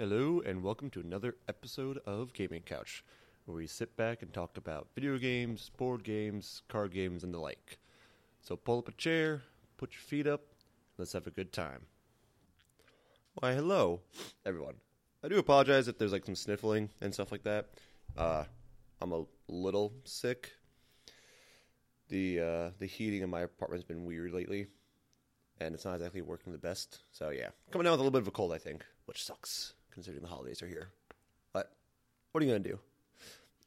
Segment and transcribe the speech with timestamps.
[0.00, 3.04] Hello, and welcome to another episode of Gaming Couch,
[3.44, 7.38] where we sit back and talk about video games, board games, card games, and the
[7.38, 7.78] like.
[8.40, 9.42] So pull up a chair,
[9.76, 10.40] put your feet up,
[10.96, 11.82] let's have a good time.
[13.34, 14.00] Why, hello,
[14.46, 14.76] everyone.
[15.22, 17.66] I do apologize if there's like some sniffling and stuff like that.
[18.16, 18.44] Uh,
[19.02, 20.50] I'm a little sick.
[22.08, 24.66] The uh, the heating in my apartment's been weird lately,
[25.60, 27.00] and it's not exactly working the best.
[27.12, 29.74] So yeah, coming down with a little bit of a cold, I think, which sucks
[30.00, 30.88] considering the holidays are here.
[31.52, 31.70] But
[32.32, 32.78] what are you gonna do?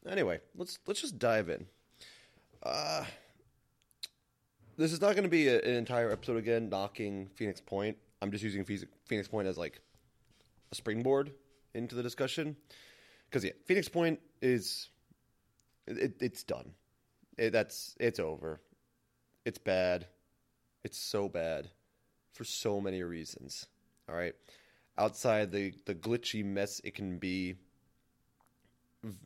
[0.08, 1.64] Anyway, let's let's just dive in.
[2.60, 3.04] Uh,
[4.76, 7.96] this is not going to be a, an entire episode again knocking Phoenix Point.
[8.20, 9.80] I'm just using Phoenix Point as like
[10.72, 11.30] a springboard
[11.74, 12.56] into the discussion
[13.30, 14.88] because yeah, Phoenix Point is
[15.86, 16.72] it, it's done.
[17.38, 18.60] It, that's it's over.
[19.44, 20.08] It's bad.
[20.82, 21.70] It's so bad
[22.32, 23.66] for so many reasons.
[24.08, 24.34] All right
[24.98, 27.54] outside the the glitchy mess it can be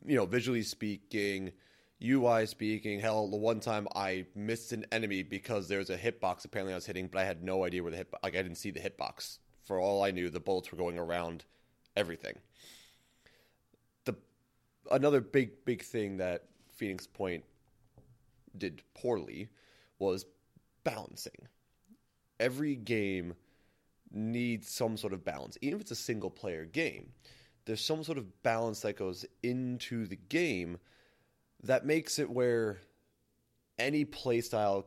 [0.05, 1.51] you know visually speaking
[2.01, 6.45] UI speaking, hell, the one time I missed an enemy because there was a hitbox
[6.45, 8.55] apparently I was hitting, but I had no idea where the hit like I didn't
[8.55, 9.39] see the hitbox.
[9.65, 11.43] For all I knew, the bullets were going around
[11.97, 12.35] everything.
[14.05, 14.15] The
[14.89, 17.43] another big big thing that Phoenix Point
[18.57, 19.49] did poorly
[19.99, 20.25] was
[20.85, 21.47] balancing.
[22.39, 23.33] Every game
[24.11, 25.57] needs some sort of balance.
[25.61, 27.11] Even if it's a single player game,
[27.65, 30.77] there's some sort of balance that goes into the game
[31.63, 32.79] that makes it where
[33.77, 34.85] any playstyle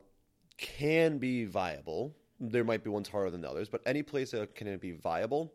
[0.57, 2.15] can be viable.
[2.39, 5.53] There might be ones harder than others, but any playstyle can be viable.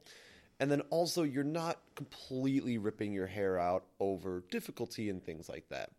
[0.60, 5.68] And then also, you're not completely ripping your hair out over difficulty and things like
[5.68, 5.90] that.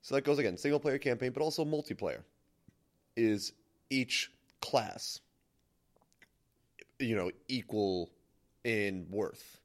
[0.00, 2.22] So that goes again, single player campaign, but also multiplayer.
[3.16, 3.52] Is
[3.90, 5.20] each class
[6.98, 8.10] you know, equal
[8.64, 9.60] in worth.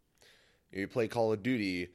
[0.71, 1.89] You play Call of Duty,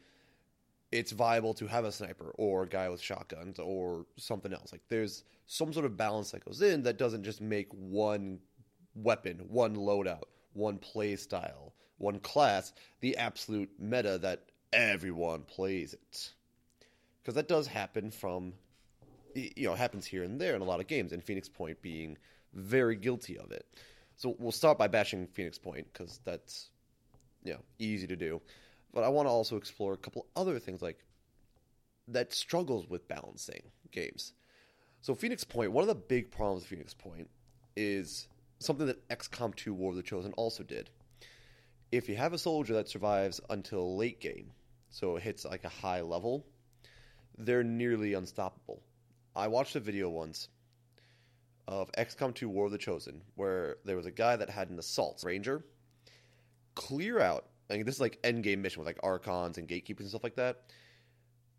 [0.92, 4.72] it's viable to have a sniper or a guy with shotguns or something else.
[4.72, 8.38] Like there's some sort of balance that goes in that doesn't just make one
[8.94, 16.32] weapon, one loadout, one play style, one class the absolute meta that everyone plays it.
[17.22, 18.52] Because that does happen from
[19.36, 22.16] you know, happens here and there in a lot of games, and Phoenix Point being
[22.54, 23.66] very guilty of it.
[24.16, 26.70] So we'll start by bashing Phoenix Point because that's
[27.44, 28.40] you know easy to do.
[28.92, 31.04] But I want to also explore a couple other things like
[32.08, 33.62] that struggles with balancing
[33.92, 34.32] games.
[35.02, 37.28] So Phoenix Point, one of the big problems with Phoenix Point
[37.76, 38.28] is
[38.58, 40.88] something that XCOM 2 War of the Chosen also did.
[41.92, 44.50] If you have a soldier that survives until late game,
[44.88, 46.46] so it hits like a high level,
[47.36, 48.82] they're nearly unstoppable.
[49.34, 50.48] I watched a video once
[51.68, 54.78] of XCOM 2 War of the Chosen, where there was a guy that had an
[54.78, 55.64] assault ranger
[56.74, 57.46] clear out.
[57.68, 60.24] I mean, this is like end game mission with like archons and gatekeepers and stuff
[60.24, 60.62] like that.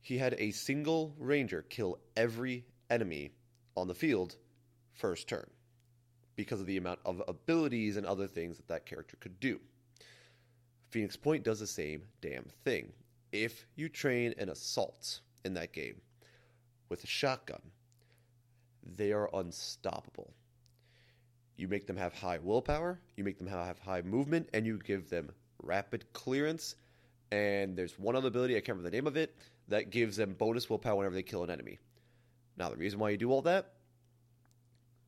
[0.01, 3.31] He had a single ranger kill every enemy
[3.75, 4.37] on the field
[4.93, 5.49] first turn
[6.37, 9.59] because of the amount of abilities and other things that that character could do.
[10.89, 12.93] Phoenix Point does the same damn thing.
[13.33, 16.01] If you train an assault in that game
[16.87, 17.61] with a shotgun,
[18.95, 20.33] they are unstoppable.
[21.57, 25.09] You make them have high willpower, you make them have high movement, and you give
[25.09, 25.31] them
[25.63, 26.75] rapid clearance.
[27.31, 29.35] And there's one other ability, I can't remember the name of it,
[29.67, 31.79] that gives them bonus willpower whenever they kill an enemy.
[32.57, 33.73] Now, the reason why you do all that,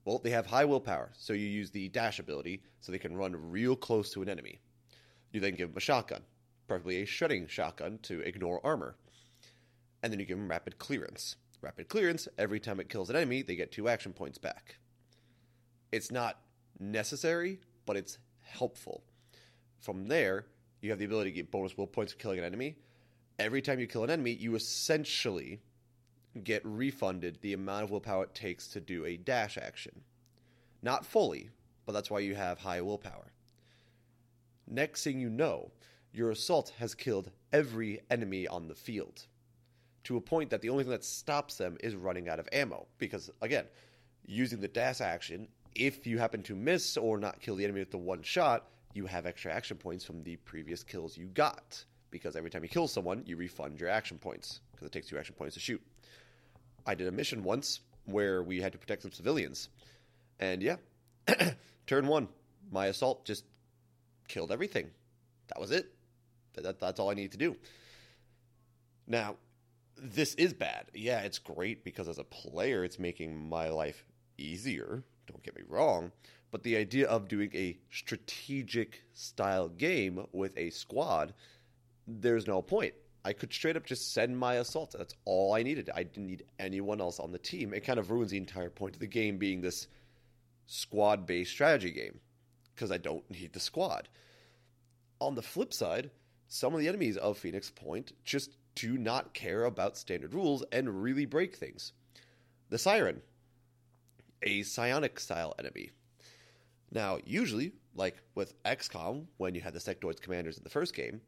[0.06, 3.52] well, they have high willpower, so you use the dash ability so they can run
[3.52, 4.60] real close to an enemy.
[5.32, 6.22] You then give them a shotgun,
[6.68, 8.96] preferably a shredding shotgun to ignore armor.
[10.02, 12.28] And then you give them rapid clearance rapid clearance.
[12.38, 14.78] Every time it kills an enemy, they get two action points back.
[15.92, 16.40] It's not
[16.80, 19.04] necessary, but it's helpful.
[19.80, 20.46] From there,
[20.82, 22.76] you have the ability to get bonus will points for killing an enemy.
[23.38, 25.62] Every time you kill an enemy, you essentially
[26.44, 30.02] get refunded the amount of willpower it takes to do a dash action.
[30.82, 31.50] Not fully,
[31.86, 33.32] but that's why you have high willpower.
[34.68, 35.72] Next thing you know,
[36.14, 39.26] your assault has killed every enemy on the field
[40.06, 42.88] to a point that the only thing that stops them is running out of ammo.
[42.98, 43.66] Because, again,
[44.26, 47.92] using the dash action, if you happen to miss or not kill the enemy with
[47.92, 51.84] the one shot, you have extra action points from the previous kills you got.
[52.12, 55.18] Because every time you kill someone, you refund your action points, because it takes two
[55.18, 55.82] action points to shoot.
[56.86, 59.70] I did a mission once where we had to protect some civilians.
[60.40, 60.78] And yeah,
[61.88, 62.28] turn one,
[62.72, 63.44] my assault just
[64.28, 64.90] killed everything.
[65.50, 65.94] That was it.
[66.54, 67.56] That, that, that's all I needed to do.
[69.08, 69.36] Now,
[70.02, 70.86] this is bad.
[70.94, 74.06] Yeah, it's great because as a player, it's making my life
[74.38, 75.04] easier.
[75.28, 76.12] Don't get me wrong.
[76.52, 81.34] But the idea of doing a strategic style game with a squad,
[82.08, 82.94] there's no point.
[83.24, 84.96] I could straight up just send my assault.
[84.98, 85.90] That's all I needed.
[85.94, 87.74] I didn't need anyone else on the team.
[87.74, 89.88] It kind of ruins the entire point of the game being this
[90.66, 92.20] squad based strategy game
[92.74, 94.08] because I don't need the squad.
[95.20, 96.12] On the flip side,
[96.48, 101.02] some of the enemies of Phoenix Point just do not care about standard rules and
[101.02, 101.92] really break things.
[102.70, 103.22] The Siren,
[104.44, 105.92] a psionic style enemy.
[106.92, 111.20] Now, usually, like with XCOM, when you had the sectoids commanders in the first game,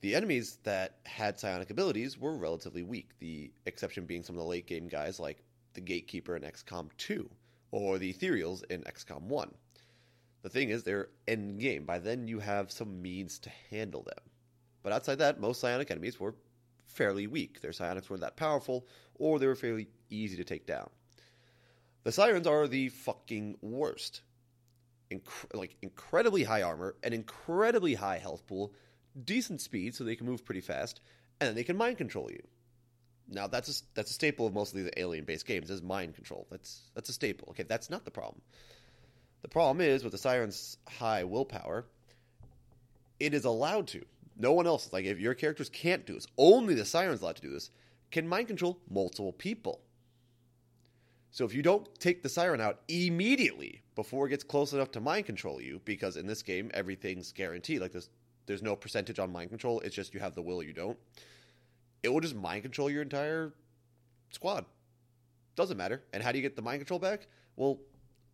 [0.00, 4.48] the enemies that had psionic abilities were relatively weak, the exception being some of the
[4.48, 5.42] late game guys like
[5.74, 7.28] the Gatekeeper in XCOM 2
[7.72, 9.52] or the Ethereals in XCOM 1.
[10.42, 11.84] The thing is, they're end game.
[11.84, 14.24] By then, you have some means to handle them.
[14.82, 16.34] But outside that, most psionic enemies were
[16.86, 17.60] fairly weak.
[17.60, 18.86] Their psionics weren't that powerful,
[19.16, 20.88] or they were fairly easy to take down.
[22.04, 24.22] The sirens are the fucking worst.
[25.10, 28.72] Inc- like incredibly high armor, an incredibly high health pool,
[29.24, 31.00] decent speed so they can move pretty fast,
[31.40, 32.42] and then they can mind control you.
[33.28, 36.46] Now that's a, that's a staple of most of these alien-based games is mind control.
[36.50, 37.48] That's that's a staple.
[37.50, 38.40] Okay, that's not the problem.
[39.42, 41.86] The problem is with the siren's high willpower,
[43.20, 44.04] it is allowed to.
[44.38, 47.42] No one else, like if your characters can't do this, only the siren's allowed to
[47.42, 47.70] do this,
[48.10, 49.80] can mind control multiple people.
[51.30, 55.00] So if you don't take the siren out immediately before it gets close enough to
[55.00, 58.08] mind control you, because in this game everything's guaranteed, like there's
[58.46, 60.96] there's no percentage on mind control, it's just you have the will or you don't.
[62.02, 63.52] It will just mind control your entire
[64.30, 64.64] squad.
[65.54, 66.02] Doesn't matter.
[66.14, 67.26] And how do you get the mind control back?
[67.56, 67.78] Well,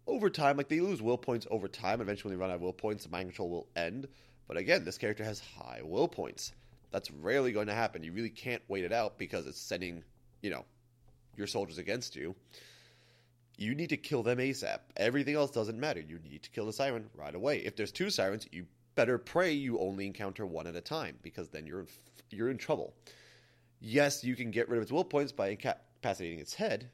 [0.06, 2.00] over time, like they lose will points over time.
[2.00, 4.06] Eventually, when they run out of will points, the mind control will end.
[4.46, 6.52] But again, this character has high will points.
[6.90, 8.02] That's rarely going to happen.
[8.04, 10.02] You really can't wait it out because it's sending,
[10.42, 10.64] you know,
[11.36, 12.34] your soldiers against you.
[13.56, 14.78] You need to kill them ASAP.
[14.96, 16.00] Everything else doesn't matter.
[16.00, 17.58] You need to kill the siren right away.
[17.58, 21.48] If there's two sirens, you better pray you only encounter one at a time because
[21.48, 21.86] then you're in,
[22.30, 22.94] you're in trouble.
[23.80, 26.90] Yes, you can get rid of its will points by incapacitating its head,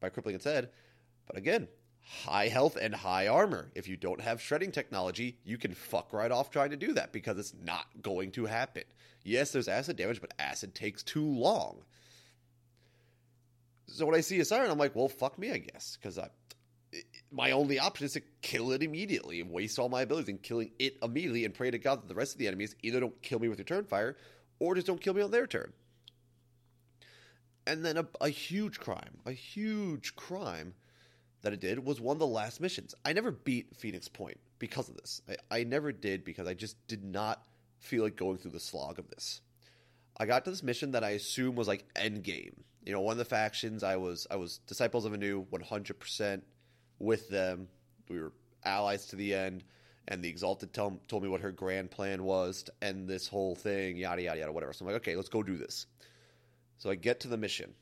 [0.00, 0.70] by crippling its head,
[1.26, 1.68] but again,
[2.06, 3.70] high health and high armor.
[3.74, 7.12] If you don't have shredding technology, you can fuck right off trying to do that
[7.12, 8.84] because it's not going to happen.
[9.24, 11.82] Yes, there's acid damage, but acid takes too long.
[13.88, 16.18] So when I see a siren, I'm like, well, fuck me, I guess, because
[17.32, 20.70] my only option is to kill it immediately and waste all my abilities in killing
[20.78, 23.40] it immediately and pray to God that the rest of the enemies either don't kill
[23.40, 24.16] me with return fire
[24.60, 25.72] or just don't kill me on their turn.
[27.66, 30.74] And then a, a huge crime, a huge crime
[31.46, 32.92] that I did was one of the last missions.
[33.04, 35.22] I never beat Phoenix Point because of this.
[35.28, 37.40] I, I never did because I just did not
[37.78, 39.40] feel like going through the slog of this.
[40.16, 42.64] I got to this mission that I assume was like end game.
[42.84, 46.42] You know, one of the factions I was I was Disciples of Anu 100%
[46.98, 47.68] with them.
[48.08, 48.32] We were
[48.64, 49.62] allies to the end
[50.08, 53.54] and the Exalted tell, told me what her grand plan was to end this whole
[53.54, 54.72] thing, yada yada yada whatever.
[54.72, 55.86] So I'm like, okay, let's go do this.
[56.78, 57.72] So I get to the mission.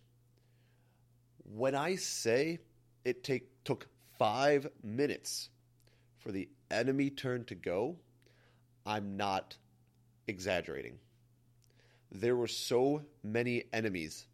[1.44, 2.58] When I say
[3.04, 5.50] it take took five minutes
[6.18, 7.96] for the enemy turn to go,
[8.86, 9.56] I'm not
[10.26, 10.98] exaggerating.
[12.10, 14.26] There were so many enemies,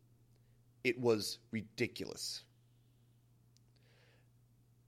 [0.85, 2.43] it was ridiculous.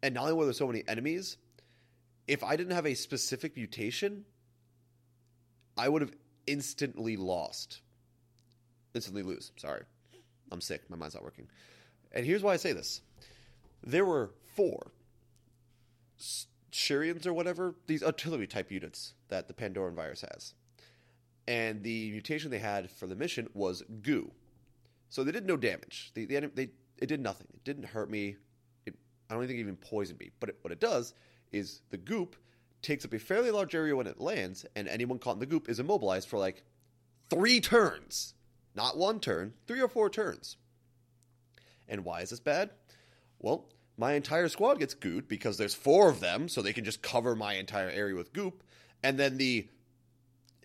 [0.02, 1.37] And not only were there so many enemies,
[2.26, 4.25] if I didn't have a specific mutation,
[5.76, 6.12] I would have
[6.46, 7.80] instantly lost.
[8.95, 9.52] Instantly lose.
[9.57, 9.83] Sorry.
[10.50, 10.83] I'm sick.
[10.90, 11.49] My mind's not working.
[12.12, 13.00] And here's why I say this
[13.83, 14.93] there were four
[16.73, 20.55] Shurians or whatever, these artillery type units that the Pandoran virus has.
[21.47, 24.33] And the mutation they had for the mission was goo.
[25.11, 26.12] So they did no damage.
[26.15, 27.49] The, the, they, it did nothing.
[27.53, 28.37] It didn't hurt me.
[28.87, 28.95] It,
[29.29, 30.31] I don't think it even poisoned me.
[30.41, 31.15] But it, what it does
[31.51, 32.37] is the goop
[32.81, 35.69] takes up a fairly large area when it lands, and anyone caught in the goop
[35.69, 36.65] is immobilized for like
[37.29, 38.35] three turns.
[38.75, 40.57] Not one turn, three or four turns.
[41.89, 42.71] And why is this bad?
[43.42, 43.66] Well,
[43.99, 47.37] my entire squad gets gooed because there's four of them, so they can just cover
[47.37, 48.62] my entire area with goop.
[49.02, 49.68] And then the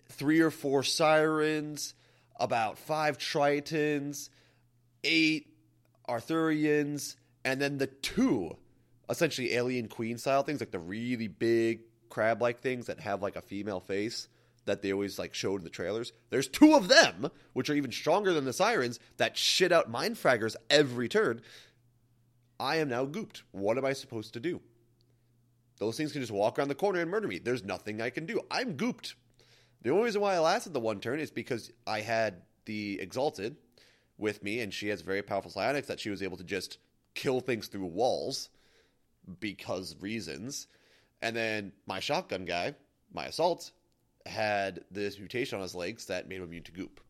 [0.08, 1.94] three or four sirens,
[2.40, 4.30] about five tritons,
[5.04, 5.48] eight
[6.08, 8.56] Arthrons, and then the two
[9.10, 13.36] essentially alien queen style things, like the really big crab like things that have like
[13.36, 14.28] a female face
[14.64, 16.12] that they always like showed in the trailers.
[16.30, 20.16] There's two of them, which are even stronger than the sirens, that shit out mind
[20.16, 21.40] fraggers every turn.
[22.60, 23.42] I am now gooped.
[23.52, 24.60] What am I supposed to do?
[25.78, 27.38] Those things can just walk around the corner and murder me.
[27.38, 28.40] There's nothing I can do.
[28.50, 29.14] I'm gooped.
[29.82, 33.56] The only reason why I lasted the one turn is because I had the Exalted
[34.16, 36.78] with me, and she has very powerful psionics that she was able to just
[37.14, 38.50] kill things through walls.
[39.40, 40.66] because reasons.
[41.22, 42.74] And then my shotgun guy,
[43.12, 43.72] my assault,
[44.26, 47.00] had this mutation on his legs that made him immune to goop.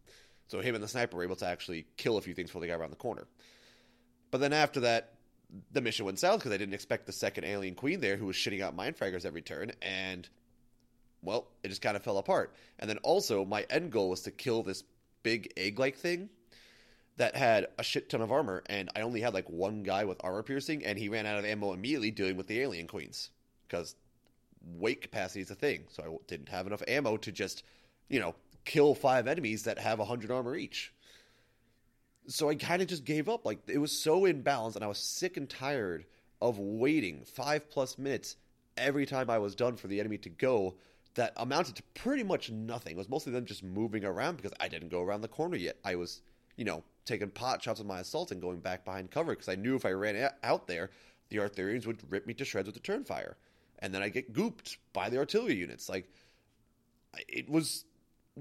[0.49, 2.69] So him and the sniper were able to actually kill a few things before they
[2.69, 3.27] got around the corner.
[4.31, 5.15] But then after that,
[5.73, 8.37] the mission went south because I didn't expect the second alien queen there who was
[8.37, 10.29] shitting out mind fraggers every turn, and
[11.23, 12.55] well, it just kind of fell apart.
[12.79, 14.85] And then also, my end goal was to kill this
[15.23, 16.29] big egg like thing
[17.17, 20.23] that had a shit ton of armor, and I only had like one guy with
[20.23, 23.31] armor piercing, and he ran out of ammo immediately dealing with the alien queens
[23.67, 23.97] because
[24.77, 25.85] weight capacity is a thing.
[25.91, 27.65] So I didn't have enough ammo to just,
[28.09, 30.93] you know, kill five enemies that have 100 armor each.
[32.29, 33.45] So I kind of just gave up.
[33.45, 36.05] Like, it was so imbalanced, and I was sick and tired
[36.41, 38.37] of waiting five plus minutes
[38.77, 40.75] every time I was done for the enemy to go.
[41.15, 42.93] That amounted to pretty much nothing.
[42.93, 45.77] It was mostly them just moving around because I didn't go around the corner yet.
[45.85, 46.21] I was,
[46.57, 49.57] you know, taking pot shots with my assault and going back behind cover because I
[49.57, 50.91] knew if I ran out there,
[51.31, 53.37] the Arthrons would rip me to shreds with the turn fire.
[53.81, 55.89] And then I get gooped by the artillery units.
[55.89, 56.09] Like,
[57.27, 57.85] it was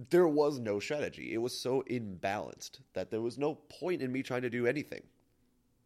[0.09, 1.33] there was no strategy.
[1.33, 5.01] It was so imbalanced that there was no point in me trying to do anything.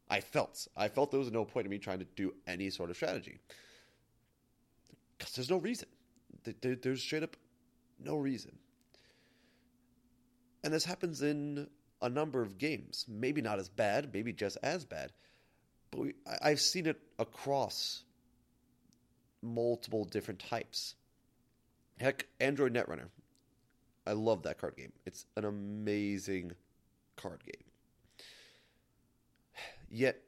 [0.09, 0.67] I felt.
[0.75, 3.39] I felt there was no point in me trying to do any sort of strategy.
[5.17, 5.87] Because there's no reason.
[6.61, 7.37] There, there's straight up
[8.03, 8.57] no reason.
[10.63, 11.67] And this happens in
[12.01, 13.05] a number of games.
[13.07, 15.11] Maybe not as bad, maybe just as bad.
[15.91, 18.03] But we, I've seen it across
[19.41, 20.95] multiple different types.
[21.99, 23.07] Heck, Android Netrunner.
[24.05, 24.91] I love that card game.
[25.05, 26.53] It's an amazing
[27.15, 27.63] card game.
[29.89, 30.21] Yet,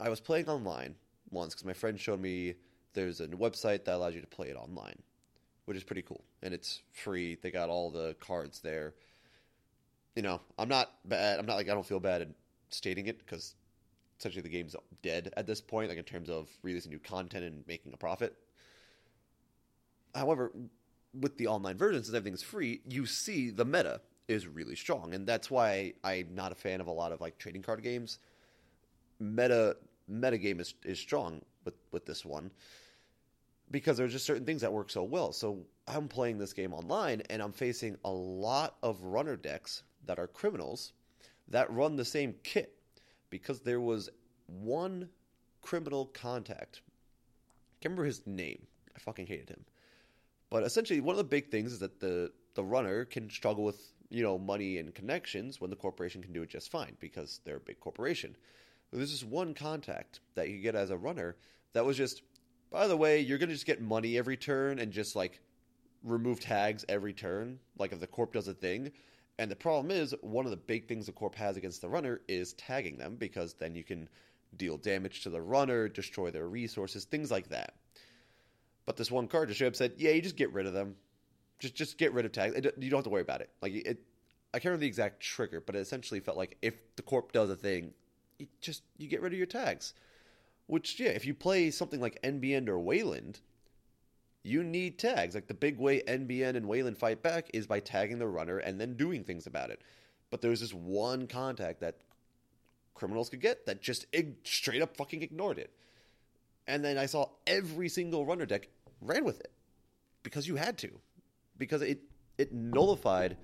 [0.00, 0.94] I was playing online
[1.30, 2.54] once because my friend showed me
[2.94, 4.98] there's a website that allows you to play it online,
[5.66, 6.24] which is pretty cool.
[6.42, 7.36] And it's free.
[7.40, 8.94] They got all the cards there.
[10.14, 11.38] You know, I'm not bad.
[11.38, 12.34] I'm not like, I don't feel bad in
[12.70, 13.54] stating it because
[14.18, 17.64] essentially the game's dead at this point, like in terms of releasing new content and
[17.66, 18.34] making a profit.
[20.14, 20.52] However,
[21.20, 25.26] with the online versions, since everything's free, you see the meta is really strong, and
[25.26, 28.18] that's why I'm not a fan of a lot of like trading card games.
[29.18, 29.76] Meta
[30.08, 32.50] meta game is is strong with with this one
[33.70, 35.32] because there's just certain things that work so well.
[35.32, 40.18] So I'm playing this game online, and I'm facing a lot of runner decks that
[40.18, 40.92] are criminals
[41.48, 42.74] that run the same kit
[43.30, 44.08] because there was
[44.46, 45.08] one
[45.62, 46.80] criminal contact.
[46.84, 48.66] I can't remember his name.
[48.94, 49.64] I fucking hated him
[50.50, 53.92] but essentially, one of the big things is that the the runner can struggle with
[54.08, 57.56] you know money and connections when the corporation can do it just fine because they're
[57.56, 58.36] a big corporation.
[58.90, 61.36] But there's this one contact that you get as a runner
[61.72, 62.22] that was just,
[62.70, 65.40] by the way, you're gonna just get money every turn and just like
[66.04, 68.92] remove tags every turn, like if the corp does a thing.
[69.38, 72.22] And the problem is, one of the big things the corp has against the runner
[72.26, 74.08] is tagging them because then you can
[74.56, 77.74] deal damage to the runner, destroy their resources, things like that.
[78.86, 80.96] But this one card just showed up said, "Yeah, you just get rid of them.
[81.58, 82.54] Just just get rid of tags.
[82.54, 83.98] You don't have to worry about it." Like it,
[84.54, 87.50] I can't remember the exact trigger, but it essentially felt like if the corp does
[87.50, 87.92] a thing,
[88.38, 89.92] you just you get rid of your tags.
[90.66, 93.40] Which yeah, if you play something like NBN or Weyland,
[94.42, 95.34] you need tags.
[95.34, 98.80] Like the big way NBN and Weyland fight back is by tagging the runner and
[98.80, 99.82] then doing things about it.
[100.30, 101.98] But there was this one contact that
[102.94, 104.06] criminals could get that just
[104.44, 105.70] straight up fucking ignored it.
[106.66, 108.68] And then I saw every single runner deck
[109.00, 109.52] ran with it
[110.22, 111.00] because you had to,
[111.56, 112.00] because it
[112.38, 113.36] it nullified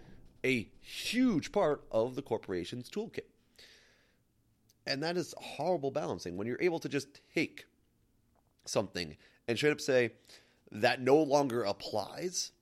[0.44, 3.26] a huge part of the corporation's toolkit.
[4.86, 7.66] And that is horrible balancing when you're able to just take
[8.64, 9.16] something
[9.46, 10.12] and straight up say
[10.72, 12.52] that no longer applies.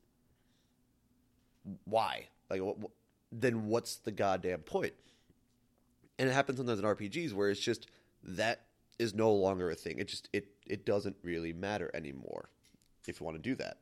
[1.84, 2.28] Why?
[2.50, 2.76] Like, what,
[3.32, 4.92] then what's the goddamn point?
[6.18, 7.86] And it happens sometimes in RPGs where it's just
[8.22, 8.66] that
[8.98, 9.98] is no longer a thing.
[9.98, 12.50] It just it it doesn't really matter anymore
[13.10, 13.78] if you want to do that.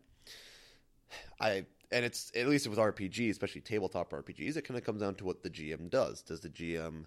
[1.40, 5.14] I and it's at least with RPGs, especially tabletop RPGs, it kind of comes down
[5.16, 6.23] to what the GM does.
[6.23, 7.04] Does the GM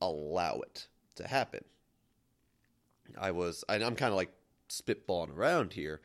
[0.00, 1.64] allow it to happen?
[3.18, 4.32] I was I, I'm kind of like
[4.68, 6.00] spitballing around here.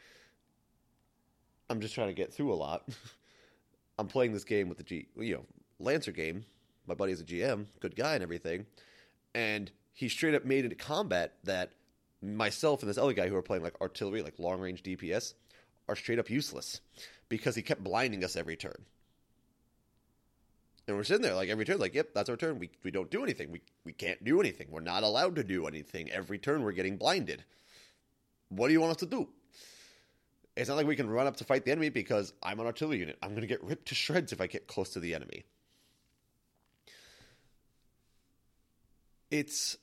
[1.69, 2.87] I'm just trying to get through a lot.
[3.99, 5.45] I'm playing this game with the G, you know,
[5.79, 6.45] Lancer game.
[6.87, 8.65] My buddy's a GM, good guy and everything,
[9.33, 11.71] and he straight up made it a combat that
[12.23, 15.33] myself and this other guy who are playing like artillery, like long range DPS,
[15.87, 16.81] are straight up useless
[17.29, 18.85] because he kept blinding us every turn.
[20.87, 22.59] And we're sitting there like every turn, like, yep, that's our turn.
[22.59, 23.51] We, we don't do anything.
[23.51, 24.67] We, we can't do anything.
[24.69, 26.11] We're not allowed to do anything.
[26.11, 27.43] Every turn we're getting blinded.
[28.49, 29.29] What do you want us to do?
[30.55, 32.99] It's not like we can run up to fight the enemy because I'm an artillery
[32.99, 33.17] unit.
[33.23, 35.45] I'm going to get ripped to shreds if I get close to the enemy.
[39.31, 39.77] It's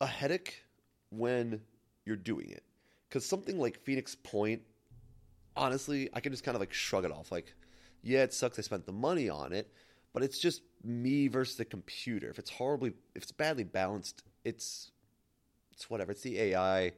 [0.00, 0.65] a headache
[1.10, 1.60] when
[2.04, 2.62] you're doing it.
[3.08, 4.62] Because something like Phoenix Point,
[5.56, 7.30] honestly, I can just kind of like shrug it off.
[7.30, 7.54] Like,
[8.02, 9.72] yeah, it sucks I spent the money on it,
[10.12, 12.28] but it's just me versus the computer.
[12.28, 14.90] If it's horribly, if it's badly balanced, it's
[15.72, 16.12] it's whatever.
[16.12, 16.92] It's the AI.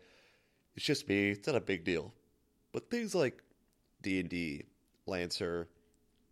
[0.77, 1.31] It's just me.
[1.31, 2.15] It's not a big deal.
[2.73, 3.43] But things like
[4.03, 4.65] D and D,
[5.07, 5.69] Lancer,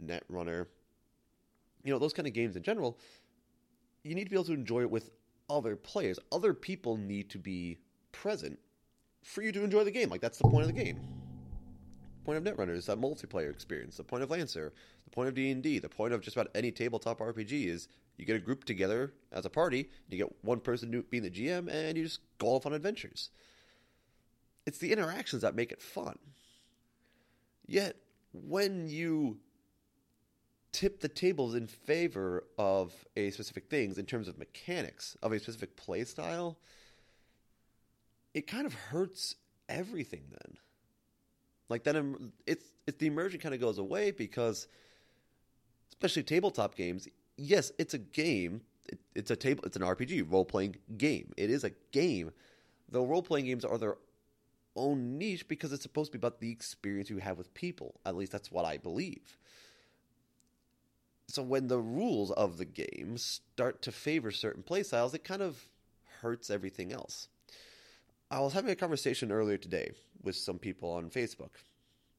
[0.05, 0.67] Netrunner,
[1.83, 2.99] you know, those kind of games in general,
[4.03, 5.11] you need to be able to enjoy it with
[5.49, 6.19] other players.
[6.33, 7.79] Other people need to be
[8.13, 8.59] present
[9.23, 10.09] for you to enjoy the game.
[10.09, 10.97] Like that's the point of the game.
[10.97, 13.97] The point of Netrunner is that multiplayer experience.
[13.97, 14.73] The point of Lancer,
[15.05, 17.89] the point of D and D, the point of just about any tabletop RPG is
[18.17, 19.91] you get a group together as a party.
[20.09, 23.31] You get one person being the GM, and you just go off on adventures.
[24.65, 26.19] It's the interactions that make it fun.
[27.67, 27.97] Yet
[28.33, 29.39] when you
[30.77, 35.39] tip the tables in favor of a specific things in terms of mechanics of a
[35.39, 36.59] specific play style,
[38.35, 39.37] it kind of hurts
[39.71, 40.59] everything then.
[41.71, 44.69] Like then it's it's the immersion kind of goes away because
[45.89, 48.61] especially tabletop games, yes, it's a game.
[48.85, 51.33] It, it's a table it's an RPG, role playing game.
[51.39, 52.33] It is a game.
[52.91, 53.97] Though role playing games are their
[54.77, 57.99] own niche because it's supposed to be about the experience you have with people.
[58.05, 59.39] At least that's what I believe.
[61.29, 65.69] So when the rules of the game start to favor certain playstyles, it kind of
[66.21, 67.29] hurts everything else.
[68.31, 69.93] I was having a conversation earlier today
[70.23, 71.51] with some people on Facebook.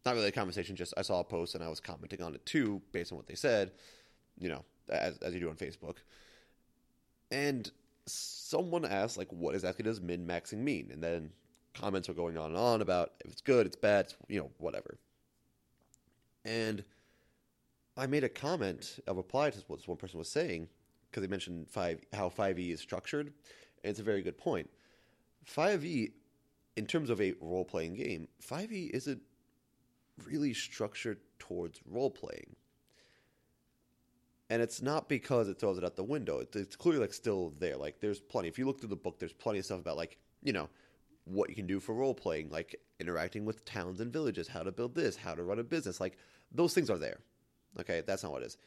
[0.05, 2.45] Not really a conversation, just I saw a post and I was commenting on it
[2.45, 3.71] too, based on what they said,
[4.39, 5.97] you know, as, as you do on Facebook.
[7.31, 7.69] And
[8.05, 10.89] someone asked, like, what exactly does min maxing mean?
[10.91, 11.31] And then
[11.73, 14.49] comments were going on and on about if it's good, it's bad, it's, you know,
[14.59, 14.97] whatever.
[16.45, 16.83] And
[17.97, 20.69] I made a comment, of reply to what this one person was saying,
[21.09, 24.69] because they mentioned five how 5e is structured, and it's a very good point.
[25.51, 26.11] 5e,
[26.75, 29.21] in terms of a role playing game, 5e isn't
[30.25, 32.55] really structured towards role playing.
[34.49, 36.41] And it's not because it throws it out the window.
[36.53, 37.75] It's clearly like still there.
[37.75, 38.47] Like there's plenty.
[38.47, 40.69] If you look through the book, there's plenty of stuff about like you know
[41.25, 44.71] what you can do for role playing, like interacting with towns and villages, how to
[44.71, 45.99] build this, how to run a business.
[45.99, 46.17] Like
[46.53, 47.19] those things are there.
[47.79, 48.57] Okay, that's not what it is.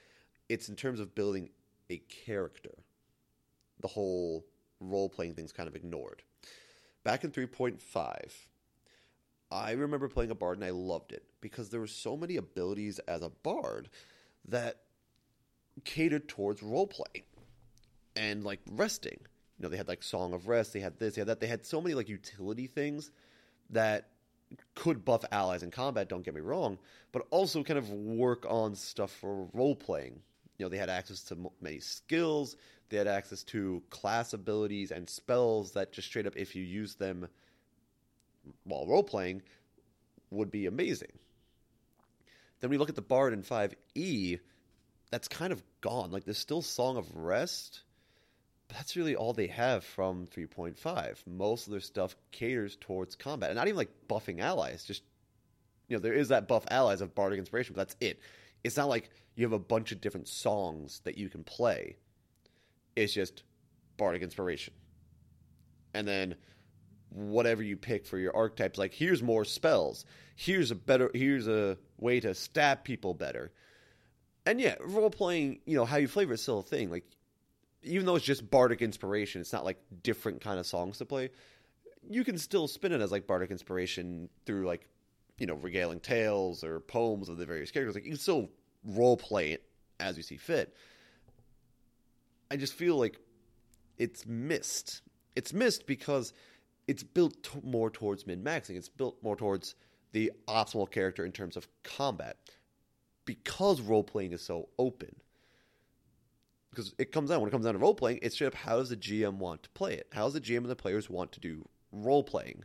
[0.49, 1.51] It's in terms of building
[1.91, 2.75] a character.
[3.81, 4.45] The whole
[4.81, 6.23] role playing thing's kind of ignored.
[7.05, 7.81] Back in 3.5,
[9.51, 12.99] I remember playing a bard and I loved it because there were so many abilities
[13.01, 13.89] as a bard
[14.49, 14.77] that
[15.85, 17.25] catered towards role playing
[18.17, 19.19] and like resting.
[19.59, 21.41] You know, they had like Song of Rest, they had this, they had that.
[21.41, 23.11] They had so many like utility things
[23.71, 24.09] that
[24.75, 26.79] could buff allies in combat, don't get me wrong,
[27.13, 30.21] but also kind of work on stuff for role playing.
[30.59, 32.57] You know, they had access to many skills,
[32.89, 36.97] they had access to class abilities and spells that just straight up, if you use
[36.97, 37.29] them
[38.65, 39.43] while role playing,
[40.31, 41.13] would be amazing.
[42.61, 44.41] Then we look at the Bard in 5e,
[45.11, 46.11] that's kind of gone.
[46.11, 47.81] Like, there's still Song of Rest,
[48.73, 51.27] that's really all they have from 3.5.
[51.27, 54.85] Most of their stuff caters towards combat, and not even like buffing allies.
[54.85, 55.03] Just
[55.89, 58.21] you know, there is that buff allies of bardic inspiration, but that's it.
[58.63, 61.97] It's not like you have a bunch of different songs that you can play.
[62.97, 63.43] It's just
[63.97, 64.75] bardic inspiration,
[65.95, 66.35] and then
[67.11, 68.79] whatever you pick for your archetypes.
[68.79, 70.05] Like here's more spells.
[70.37, 71.11] Here's a better.
[71.13, 73.53] Here's a way to stab people better.
[74.47, 76.91] And yeah, role playing, you know, how you flavor is still a thing.
[76.91, 77.05] Like
[77.83, 81.31] even though it's just bardic inspiration, it's not like different kind of songs to play.
[82.09, 84.89] You can still spin it as like bardic inspiration through like
[85.39, 87.95] you know regaling tales or poems of the various characters.
[87.95, 88.51] Like you can still
[88.85, 89.65] role play it
[89.99, 90.75] as you see fit.
[92.51, 93.19] I just feel like
[93.99, 95.03] it's missed.
[95.37, 96.33] It's missed because
[96.89, 98.77] it's built t- more towards min maxing.
[98.77, 99.75] It's built more towards
[100.13, 102.37] the optimal character in terms of combat
[103.25, 105.15] because role playing is so open
[106.71, 108.77] because it comes down when it comes down to role playing, it's straight up how
[108.77, 110.07] does the GM want to play it?
[110.13, 112.65] How does the GM and the players want to do role playing?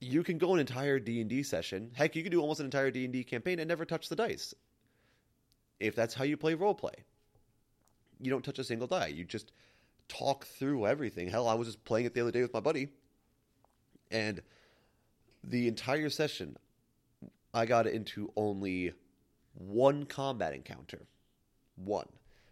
[0.00, 1.90] You can go an entire D and D session.
[1.94, 4.16] Heck, you can do almost an entire D and D campaign and never touch the
[4.16, 4.54] dice.
[5.78, 6.94] If that's how you play role play,
[8.20, 9.08] you don't touch a single die.
[9.08, 9.52] You just
[10.08, 11.28] talk through everything.
[11.28, 12.88] Hell, I was just playing it the other day with my buddy,
[14.10, 14.40] and
[15.44, 16.56] the entire session,
[17.52, 18.92] I got into only
[19.54, 21.06] one combat encounter
[21.76, 22.08] one,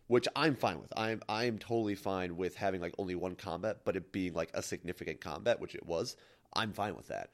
[0.06, 0.92] which I'm fine with.
[0.96, 4.62] I'm I'm totally fine with having like only one combat, but it being like a
[4.62, 6.16] significant combat, which it was.
[6.54, 7.30] I'm fine with that.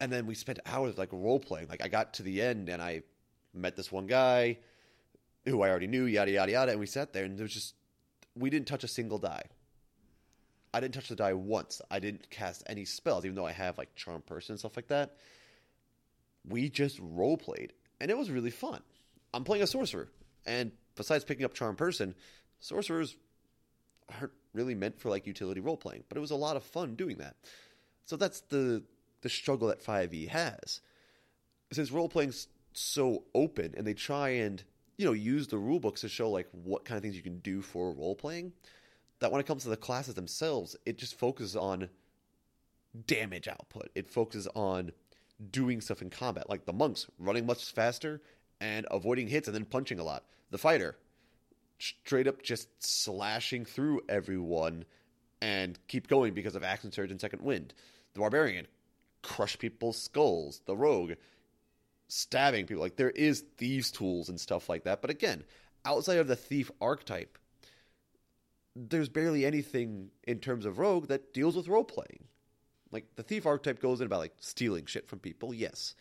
[0.00, 1.68] And then we spent hours like role playing.
[1.68, 3.02] Like I got to the end and I
[3.52, 4.58] met this one guy
[5.44, 7.74] who I already knew, yada yada yada, and we sat there and there was just
[8.36, 9.44] we didn't touch a single die.
[10.72, 11.82] I didn't touch the die once.
[11.90, 14.88] I didn't cast any spells, even though I have like charm person and stuff like
[14.88, 15.16] that.
[16.48, 18.80] We just role played, and it was really fun.
[19.34, 20.08] I'm playing a sorcerer,
[20.46, 22.14] and besides picking up charm person,
[22.58, 23.16] sorcerers
[24.18, 26.94] aren't really meant for like utility role playing, but it was a lot of fun
[26.94, 27.36] doing that.
[28.04, 28.82] So that's the
[29.22, 30.80] the struggle that 5e has.
[31.72, 34.62] Since role playing's so open and they try and,
[34.96, 37.38] you know, use the rule books to show like what kind of things you can
[37.38, 38.52] do for role playing,
[39.20, 41.88] that when it comes to the classes themselves, it just focuses on
[43.06, 43.90] damage output.
[43.94, 44.92] It focuses on
[45.50, 48.20] doing stuff in combat, like the monks running much faster
[48.60, 50.24] and avoiding hits and then punching a lot.
[50.50, 50.96] The fighter
[51.78, 54.84] straight up just slashing through everyone
[55.40, 57.72] and keep going because of action surge and second wind.
[58.14, 58.66] The barbarian
[59.22, 60.60] crush people's skulls.
[60.66, 61.12] The rogue
[62.08, 62.82] stabbing people.
[62.82, 65.00] Like there is thieves tools and stuff like that.
[65.00, 65.44] But again,
[65.84, 67.38] outside of the thief archetype,
[68.76, 72.24] there's barely anything in terms of rogue that deals with role playing.
[72.92, 75.94] Like the thief archetype goes in about like stealing shit from people, yes,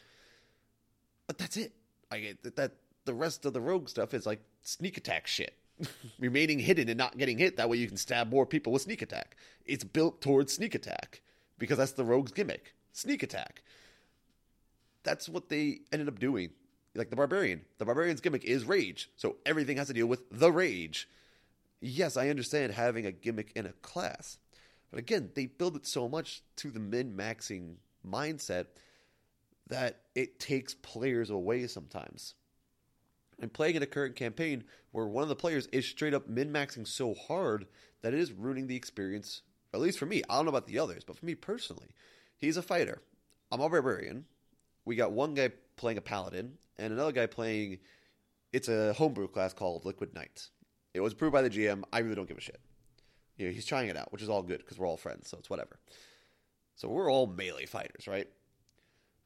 [1.27, 1.73] but that's it.
[2.11, 2.71] I that
[3.09, 5.55] the rest of the rogue stuff is like sneak attack shit.
[6.19, 9.01] Remaining hidden and not getting hit, that way you can stab more people with sneak
[9.01, 9.35] attack.
[9.65, 11.21] It's built towards sneak attack
[11.57, 13.63] because that's the rogue's gimmick sneak attack.
[15.01, 16.51] That's what they ended up doing.
[16.93, 17.61] Like the barbarian.
[17.79, 21.09] The barbarian's gimmick is rage, so everything has to deal with the rage.
[21.81, 24.37] Yes, I understand having a gimmick in a class,
[24.91, 28.65] but again, they build it so much to the min maxing mindset
[29.67, 32.35] that it takes players away sometimes.
[33.41, 36.51] And playing in a current campaign where one of the players is straight up min
[36.51, 37.67] maxing so hard
[38.01, 40.23] that it is ruining the experience, at least for me.
[40.29, 41.89] I don't know about the others, but for me personally,
[42.39, 43.01] He's a fighter.
[43.51, 44.25] I'm a barbarian.
[44.85, 47.79] We got one guy playing a paladin and another guy playing.
[48.53, 50.49] It's a homebrew class called Liquid Knight.
[50.93, 51.83] It was approved by the GM.
[51.91, 52.59] I really don't give a shit.
[53.37, 55.37] You know, he's trying it out, which is all good because we're all friends, so
[55.37, 55.79] it's whatever.
[56.75, 58.27] So we're all melee fighters, right?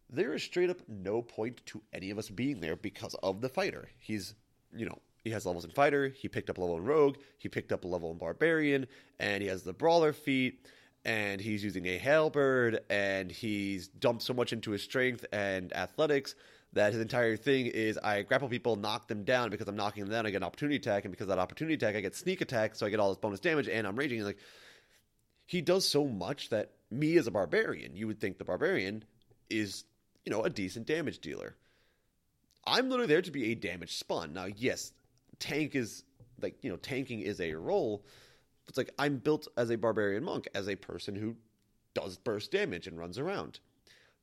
[0.09, 3.49] There is straight up no point to any of us being there because of the
[3.49, 3.89] fighter.
[3.99, 4.35] He's,
[4.75, 6.09] you know, he has levels in fighter.
[6.09, 7.17] He picked up level in rogue.
[7.37, 8.87] He picked up a level in barbarian,
[9.19, 10.65] and he has the brawler feat
[11.05, 16.33] and he's using a halberd and he's dumped so much into his strength and athletics
[16.73, 20.11] that his entire thing is I grapple people, knock them down because I'm knocking them
[20.11, 20.25] down.
[20.25, 22.85] I get an opportunity attack, and because that opportunity attack, I get sneak attack, so
[22.85, 24.21] I get all this bonus damage, and I'm raging.
[24.23, 24.39] like
[25.45, 29.03] he does so much that me as a barbarian, you would think the barbarian
[29.49, 29.83] is
[30.25, 31.55] you know a decent damage dealer.
[32.65, 34.33] I'm literally there to be a damage spawn.
[34.33, 34.93] Now, yes,
[35.39, 36.03] tank is
[36.41, 38.05] like you know tanking is a role,
[38.67, 41.35] it's like I'm built as a barbarian monk, as a person who
[41.93, 43.59] does burst damage and runs around.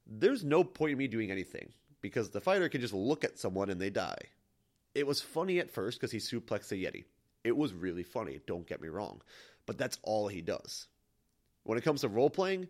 [0.06, 3.70] There's no point in me doing anything because the fighter can just look at someone
[3.70, 4.22] and they die.
[4.94, 7.04] It was funny at first because he suplexed a Yeti.
[7.44, 9.22] It was really funny, don't get me wrong.
[9.66, 10.88] But that's all he does.
[11.62, 12.66] When it comes to role playing,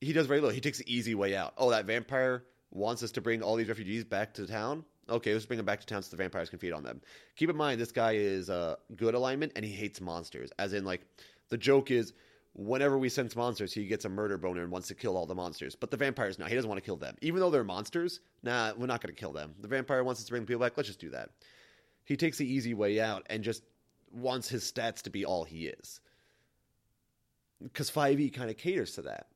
[0.00, 0.54] he does very little.
[0.54, 1.54] He takes the easy way out.
[1.56, 4.84] Oh, that vampire wants us to bring all these refugees back to town.
[5.08, 7.00] Okay, let's bring them back to town so the vampires can feed on them.
[7.36, 10.50] Keep in mind, this guy is uh, good alignment and he hates monsters.
[10.58, 11.00] As in, like,
[11.48, 12.12] the joke is
[12.54, 15.34] whenever we sense monsters, he gets a murder boner and wants to kill all the
[15.34, 15.74] monsters.
[15.74, 17.16] But the vampires, no, he doesn't want to kill them.
[17.22, 19.54] Even though they're monsters, nah, we're not going to kill them.
[19.60, 21.30] The vampire wants us to bring people back, let's just do that.
[22.04, 23.62] He takes the easy way out and just
[24.12, 26.00] wants his stats to be all he is.
[27.62, 29.26] Because 5e kind of caters to that.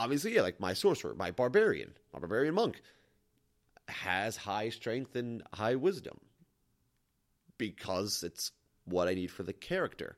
[0.00, 2.80] Obviously, yeah, like my sorcerer, my barbarian, my barbarian monk
[3.86, 6.18] has high strength and high wisdom
[7.58, 8.50] because it's
[8.86, 10.16] what I need for the character.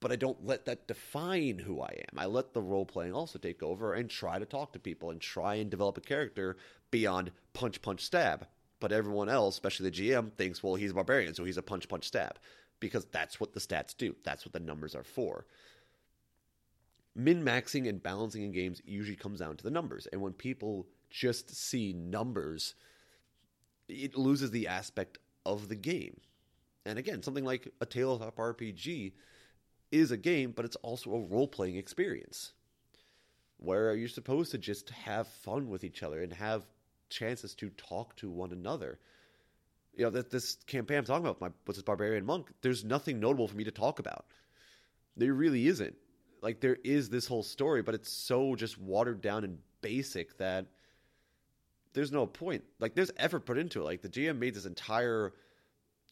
[0.00, 2.18] But I don't let that define who I am.
[2.18, 5.18] I let the role playing also take over and try to talk to people and
[5.18, 6.58] try and develop a character
[6.90, 8.46] beyond punch, punch, stab.
[8.80, 11.88] But everyone else, especially the GM, thinks, well, he's a barbarian, so he's a punch,
[11.88, 12.38] punch, stab.
[12.80, 14.14] Because that's what the stats do.
[14.24, 15.46] That's what the numbers are for.
[17.16, 20.08] Min maxing and balancing in games usually comes down to the numbers.
[20.12, 22.74] And when people just see numbers,
[23.88, 26.20] it loses the aspect of the game.
[26.86, 29.12] And again, something like a tabletop RPG
[29.92, 32.52] is a game, but it's also a role playing experience
[33.58, 36.62] where are you're supposed to just have fun with each other and have
[37.08, 38.98] chances to talk to one another.
[39.96, 43.20] You know, that this campaign I'm talking about my with this barbarian monk, there's nothing
[43.20, 44.26] notable for me to talk about.
[45.16, 45.94] There really isn't.
[46.44, 50.66] Like there is this whole story, but it's so just watered down and basic that
[51.94, 52.64] there's no point.
[52.78, 53.84] Like there's effort put into it.
[53.84, 55.32] Like the GM made this entire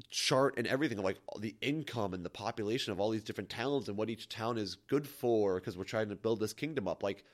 [0.08, 3.88] chart and everything of like the income and the population of all these different towns
[3.88, 7.02] and what each town is good for because we're trying to build this kingdom up.
[7.02, 7.24] Like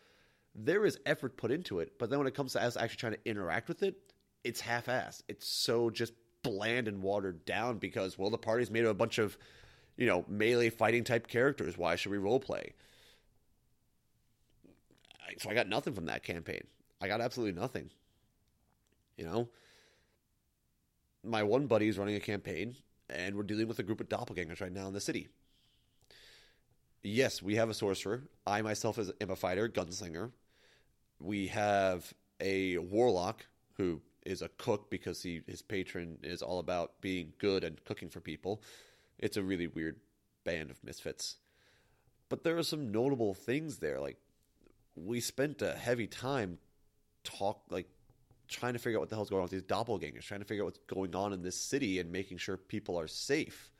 [0.55, 3.13] there is effort put into it, but then when it comes to us actually trying
[3.13, 3.97] to interact with it,
[4.43, 5.23] it's half-assed.
[5.29, 9.19] It's so just bland and watered down because well the party's made of a bunch
[9.19, 9.39] of
[9.99, 11.77] you know, melee fighting type characters.
[11.77, 12.73] Why should we role play?
[15.39, 16.63] So I got nothing from that campaign.
[17.01, 17.91] I got absolutely nothing.
[19.17, 19.49] You know,
[21.25, 22.77] my one buddy is running a campaign,
[23.11, 25.29] and we're dealing with a group of doppelgangers right now in the city.
[27.03, 28.23] Yes, we have a sorcerer.
[28.47, 30.31] I myself am a fighter, gunslinger.
[31.21, 37.01] We have a warlock who is a cook because he his patron is all about
[37.01, 38.63] being good and cooking for people.
[39.19, 39.97] It's a really weird
[40.45, 41.37] band of misfits.
[42.29, 44.01] But there are some notable things there.
[44.01, 44.19] Like
[45.05, 46.59] we spent a heavy time
[47.25, 47.89] talk like
[48.49, 50.65] trying to figure out what the hell's going on with these doppelgangers, trying to figure
[50.65, 53.71] out what's going on in this city and making sure people are safe.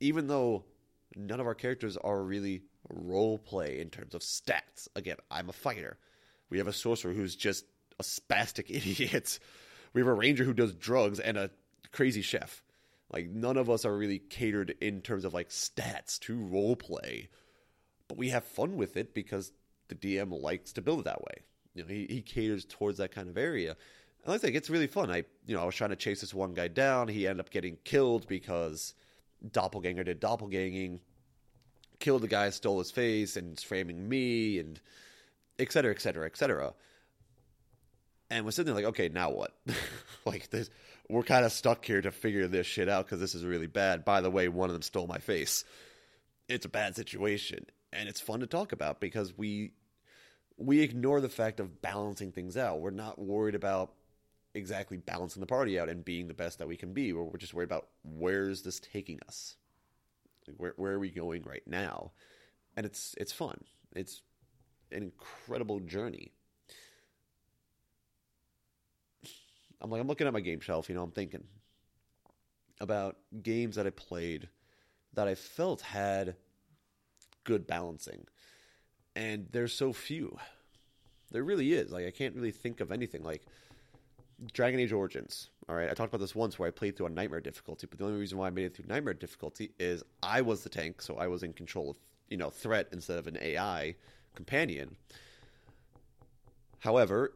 [0.00, 0.64] Even though
[1.16, 4.88] none of our characters are really role play in terms of stats.
[4.94, 5.98] Again, I'm a fighter.
[6.50, 7.64] We have a sorcerer who's just
[7.98, 9.38] a spastic idiot.
[9.92, 11.50] We have a ranger who does drugs and a
[11.92, 12.62] crazy chef.
[13.10, 17.28] Like none of us are really catered in terms of like stats to role play.
[18.06, 19.52] But we have fun with it because
[19.88, 21.42] the DM likes to build it that way.
[21.74, 23.76] You know, he, he caters towards that kind of area.
[24.24, 25.10] And like I think it's really fun.
[25.10, 27.08] I you know, I was trying to chase this one guy down.
[27.08, 28.94] He ended up getting killed because
[29.52, 31.00] doppelganger did doppelganging,
[32.00, 34.80] killed the guy, stole his face, and is framing me, and
[35.58, 36.74] et cetera, et cetera, et cetera.
[38.30, 39.56] And we're sitting there like, okay, now what?
[40.26, 40.68] like this,
[41.08, 44.04] we're kind of stuck here to figure this shit out because this is really bad.
[44.04, 45.64] By the way, one of them stole my face.
[46.48, 49.72] It's a bad situation, and it's fun to talk about because we
[50.56, 52.80] we ignore the fact of balancing things out.
[52.80, 53.92] We're not worried about
[54.54, 57.12] exactly balancing the party out and being the best that we can be.
[57.12, 59.56] We're just worried about where's this taking us.
[60.56, 62.12] Where where are we going right now?
[62.76, 63.58] And it's it's fun.
[63.94, 64.22] It's
[64.90, 66.32] an incredible journey.
[69.80, 71.44] I'm like I'm looking at my game shelf, you know, I'm thinking
[72.80, 74.48] about games that I played
[75.14, 76.36] that I felt had
[77.48, 78.26] good balancing.
[79.16, 80.36] And there's so few.
[81.32, 81.90] There really is.
[81.90, 83.42] Like I can't really think of anything like
[84.52, 85.48] Dragon Age Origins.
[85.66, 87.98] All right, I talked about this once where I played through a nightmare difficulty, but
[87.98, 91.00] the only reason why I made it through nightmare difficulty is I was the tank,
[91.00, 91.96] so I was in control of
[92.28, 93.94] you know threat instead of an AI
[94.34, 94.96] companion.
[96.80, 97.32] However,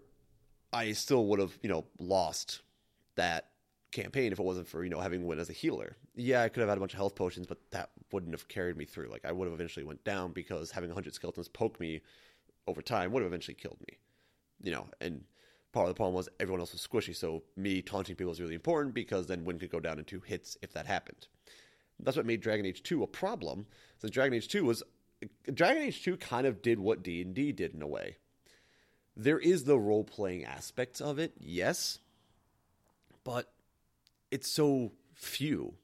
[0.75, 2.61] I still would have you know lost
[3.16, 3.48] that
[3.93, 5.97] campaign if it wasn't for you know having Wynne as a healer.
[6.15, 8.77] Yeah, I could have had a bunch of health potions, but that wouldn't have carried
[8.77, 9.09] me through.
[9.09, 12.01] Like I would have eventually went down because having hundred skeletons poke me
[12.67, 13.99] over time would have eventually killed me.
[14.63, 15.25] You know, and
[15.73, 18.55] part of the problem was everyone else was squishy, so me taunting people was really
[18.55, 21.29] important because then Wynne could go down in two hits if that happened.
[21.99, 23.67] That's what made Dragon Age 2 a problem,
[23.99, 24.83] since Dragon Age 2 was
[25.53, 28.17] Dragon Age 2 kind of did what D&D did in a way.
[29.17, 31.99] There is the role-playing aspects of it, yes,
[33.25, 33.53] but
[34.33, 35.75] it's so few.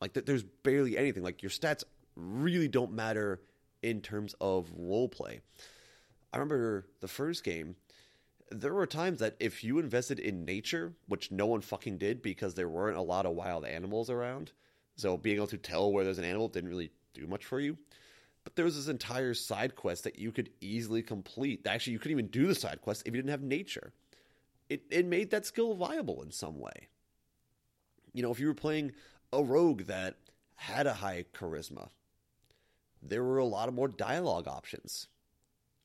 [0.00, 1.22] Like there's barely anything.
[1.22, 1.84] Like your stats
[2.16, 3.40] really don't matter
[3.82, 5.40] in terms of role play.
[6.32, 7.76] I remember the first game
[8.50, 12.54] there were times that if you invested in nature, which no one fucking did because
[12.54, 14.52] there weren't a lot of wild animals around,
[14.96, 17.76] so being able to tell where there's an animal didn't really do much for you.
[18.44, 21.66] But there was this entire side quest that you could easily complete.
[21.66, 23.92] Actually, you couldn't even do the side quest if you didn't have nature.
[24.68, 26.88] It it made that skill viable in some way.
[28.14, 28.92] You know, if you were playing
[29.32, 30.14] a rogue that
[30.54, 31.88] had a high charisma,
[33.02, 35.08] there were a lot of more dialogue options.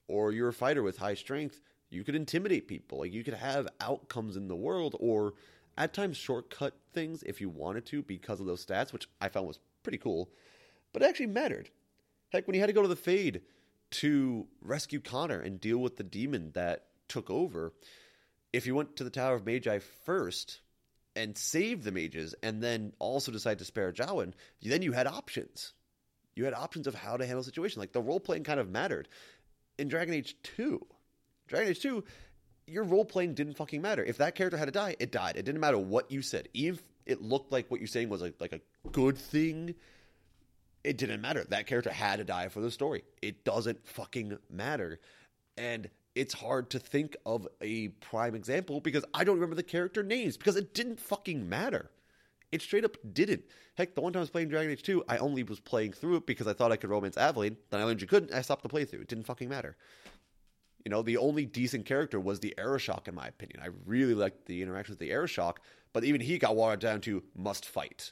[0.08, 3.00] Or you're a fighter with high strength, you could intimidate people.
[3.00, 5.34] Like you could have outcomes in the world or
[5.78, 9.48] at times shortcut things if you wanted to because of those stats, which I found
[9.48, 10.30] was pretty cool.
[10.94, 11.70] But it actually mattered.
[12.30, 13.42] Heck, when you had to go to the Fade
[13.92, 17.74] to rescue Connor and deal with the demon that took over,
[18.54, 20.62] if you went to the Tower of Magi first
[21.20, 25.74] and save the mages and then also decide to spare Jowan, then you had options.
[26.34, 27.82] You had options of how to handle the situation.
[27.82, 29.10] Like the role playing kind of mattered.
[29.78, 30.86] In Dragon Age 2,
[31.48, 32.06] Dragon Age 2,
[32.68, 34.02] your role playing didn't fucking matter.
[34.02, 35.36] If that character had to die, it died.
[35.36, 36.48] It didn't matter what you said.
[36.54, 39.76] Even if it looked like what you're saying was like, like a good thing,
[40.86, 41.44] it didn't matter.
[41.50, 43.04] That character had to die for the story.
[43.22, 45.02] It doesn't fucking matter.
[45.58, 50.04] And it's hard to think of a prime example because I don't remember the character
[50.04, 51.92] names because it didn't fucking matter.
[52.52, 53.44] It straight up didn't.
[53.76, 56.18] Heck, the one time I was playing Dragon Age 2, I only was playing through
[56.18, 57.56] it because I thought I could romance Aveline.
[57.70, 58.34] Then I learned you couldn't.
[58.34, 59.02] I stopped the playthrough.
[59.02, 59.78] It didn't fucking matter.
[60.84, 63.62] You know, the only decent character was the Arishok, in my opinion.
[63.64, 65.58] I really liked the interaction with the Arishok,
[65.94, 68.12] but even he got watered down to must fight.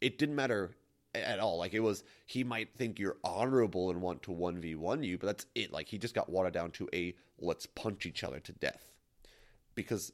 [0.00, 0.72] It didn't matter
[1.14, 1.58] at all.
[1.58, 5.18] Like it was, he might think you're honorable and want to one v one you,
[5.18, 5.72] but that's it.
[5.72, 8.92] Like he just got watered down to a let's punch each other to death
[9.74, 10.12] because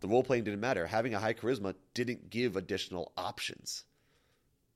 [0.00, 0.86] the role playing didn't matter.
[0.86, 3.84] Having a high charisma didn't give additional options.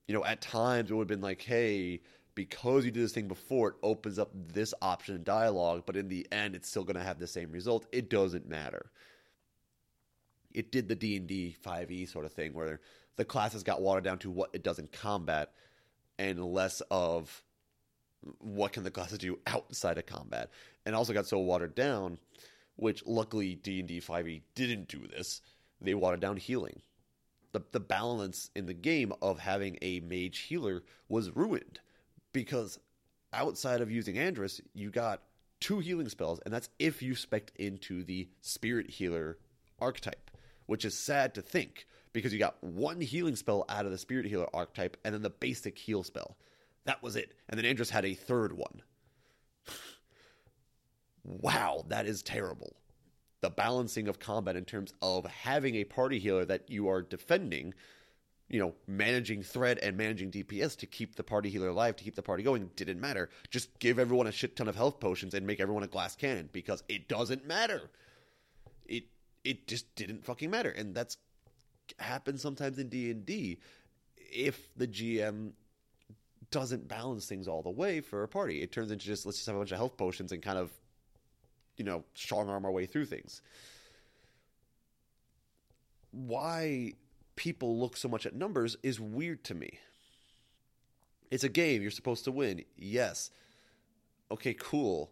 [0.09, 2.01] You know, at times it would have been like, hey,
[2.35, 6.09] because you did this thing before, it opens up this option in dialogue, but in
[6.09, 7.87] the end, it's still going to have the same result.
[7.93, 8.91] It doesn't matter.
[10.53, 12.81] It did the D and D 5e sort of thing where
[13.17, 15.53] the classes got watered down to what it does in combat,
[16.19, 17.43] and less of
[18.39, 20.51] what can the classes do outside of combat,
[20.85, 22.19] and also got so watered down,
[22.77, 25.41] which luckily D and D 5e didn't do this.
[25.81, 26.83] They watered down healing.
[27.53, 31.81] The, the balance in the game of having a mage healer was ruined
[32.33, 32.79] because
[33.33, 35.23] outside of using Anders, you got
[35.59, 39.39] two healing spells, and that's if you spec into the spirit healer
[39.81, 40.31] archetype,
[40.67, 44.27] which is sad to think because you got one healing spell out of the spirit
[44.27, 46.37] healer archetype and then the basic heal spell.
[46.85, 47.35] That was it.
[47.49, 48.83] And then Anders had a third one.
[51.25, 52.75] wow, that is terrible.
[53.43, 57.75] The balancing of combat in terms of having a party healer that you are defending
[58.51, 62.17] you know, managing threat and managing DPS to keep the party healer alive, to keep
[62.17, 63.31] the party going, didn't matter.
[63.49, 66.51] Just give everyone a shit ton of health potions and make everyone a glass cannon
[66.53, 67.91] because it doesn't matter.
[68.87, 69.05] It
[69.45, 71.17] it just didn't fucking matter, and that's
[71.99, 73.59] happens sometimes in D and D
[74.17, 75.53] if the GM
[76.51, 78.63] doesn't balance things all the way for a party.
[78.63, 80.71] It turns into just let's just have a bunch of health potions and kind of
[81.77, 83.43] you know strong arm our way through things.
[86.13, 86.95] Why
[87.37, 89.79] people look so much at numbers is weird to me.
[91.31, 91.83] It's a game.
[91.83, 92.65] You're supposed to win.
[92.77, 93.31] Yes.
[94.31, 95.11] Okay, cool.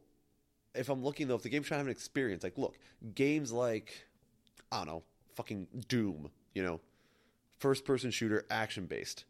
[0.75, 2.77] If I'm looking though, if the game's trying to have an experience, like, look,
[3.15, 4.07] games like,
[4.71, 5.03] I don't know,
[5.35, 6.81] fucking Doom, you know,
[7.61, 9.25] first person shooter, action based.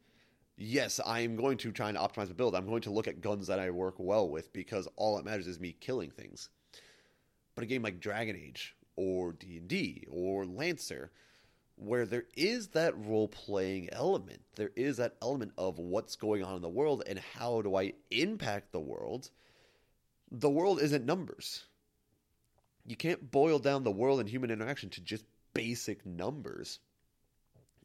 [0.57, 2.55] Yes, I am going to try and optimize the build.
[2.55, 5.47] I'm going to look at guns that I work well with because all that matters
[5.47, 6.49] is me killing things.
[7.55, 11.13] But a game like Dragon Age or D&D or Lancer,
[11.77, 14.41] where there is that role playing element.
[14.57, 17.93] There is that element of what's going on in the world and how do I
[18.11, 19.29] impact the world.
[20.31, 21.65] The world isn't numbers.
[22.87, 26.79] You can't boil down the world and human interaction to just basic numbers.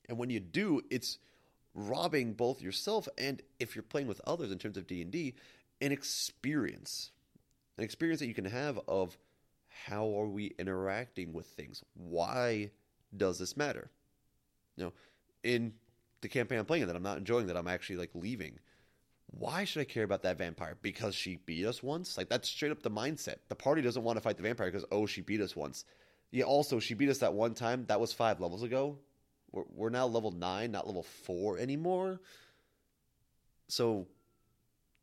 [0.08, 1.18] And when you do, it's
[1.74, 5.36] robbing both yourself and if you're playing with others in terms of D&D,
[5.82, 7.12] an experience.
[7.78, 9.18] An experience that you can have of
[9.86, 11.84] how are we interacting with things?
[11.96, 12.72] Why
[13.16, 13.90] does this matter?
[14.78, 14.94] You know,
[15.44, 15.74] in
[16.22, 18.60] the campaign I'm playing that I'm not enjoying, that I'm actually like leaving.
[19.28, 20.78] Why should I care about that vampire?
[20.82, 22.18] Because she beat us once?
[22.18, 23.38] Like that's straight up the mindset.
[23.50, 25.86] The party doesn't want to fight the vampire because oh she beat us once.
[26.32, 26.46] Yeah.
[26.46, 27.86] Also, she beat us that one time.
[27.88, 28.98] That was five levels ago.
[29.54, 32.20] We're we're now level nine, not level four anymore.
[33.70, 34.08] So,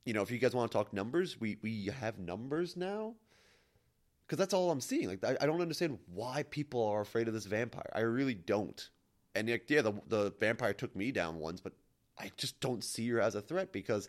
[0.04, 3.14] you know, if you guys want to talk numbers, we we have numbers now
[4.26, 5.08] because that's all I'm seeing.
[5.08, 7.90] Like I, I, don't understand why people are afraid of this vampire.
[7.94, 8.88] I really don't.
[9.34, 11.72] And yeah, the the vampire took me down once, but
[12.18, 14.08] I just don't see her as a threat because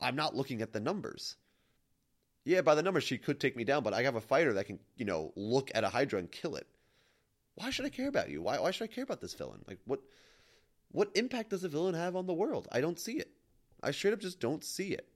[0.00, 1.36] I'm not looking at the numbers.
[2.44, 4.64] Yeah, by the numbers she could take me down, but I have a fighter that
[4.64, 6.66] can, you know, look at a Hydra and kill it.
[7.60, 8.42] Why should I care about you?
[8.42, 9.64] Why why should I care about this villain?
[9.68, 10.00] Like what
[10.92, 12.66] what impact does a villain have on the world?
[12.72, 13.30] I don't see it.
[13.82, 15.06] I straight up just don't see it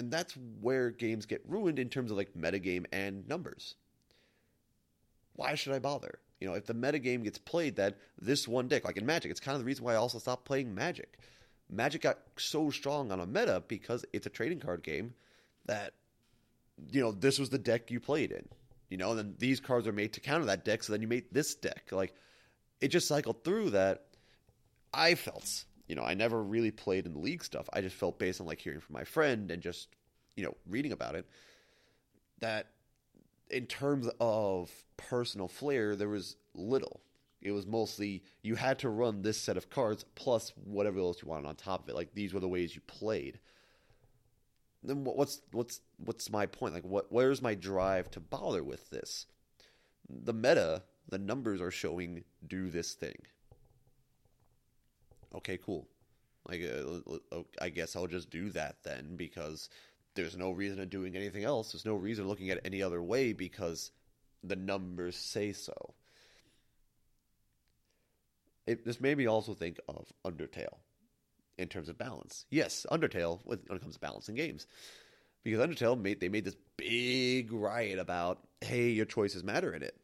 [0.00, 3.74] and that's where games get ruined in terms of like metagame and numbers.
[5.34, 6.20] Why should I bother?
[6.40, 9.40] You know, if the metagame gets played that this one deck, like in Magic, it's
[9.40, 11.18] kind of the reason why I also stopped playing Magic.
[11.68, 15.12] Magic got so strong on a meta because it's a trading card game
[15.66, 15.92] that,
[16.90, 18.48] you know, this was the deck you played in.
[18.90, 21.08] You know, and then these cards are made to counter that deck, so then you
[21.08, 21.84] made this deck.
[21.90, 22.12] Like,
[22.80, 24.04] it just cycled through that.
[24.92, 27.68] I felt you know, I never really played in the league stuff.
[27.72, 29.88] I just felt based on like hearing from my friend and just,
[30.36, 31.26] you know, reading about it
[32.38, 32.68] that
[33.50, 37.00] in terms of personal flair, there was little.
[37.42, 41.28] It was mostly you had to run this set of cards plus whatever else you
[41.28, 41.96] wanted on top of it.
[41.96, 43.40] Like these were the ways you played.
[44.82, 46.74] Then what's what's what's my point?
[46.74, 49.26] Like what where's my drive to bother with this?
[50.08, 53.16] The meta, the numbers are showing do this thing
[55.34, 55.88] okay, cool.
[56.48, 56.62] Like,
[57.32, 59.68] uh, I guess I'll just do that then because
[60.14, 61.72] there's no reason of doing anything else.
[61.72, 63.92] There's no reason looking at any other way because
[64.42, 65.94] the numbers say so.
[68.66, 70.78] It, this made me also think of Undertale
[71.60, 72.46] in terms of balance.
[72.50, 74.66] Yes, Undertale when it comes to balancing games,
[75.44, 79.96] because Undertale made they made this big riot about hey, your choices matter in it.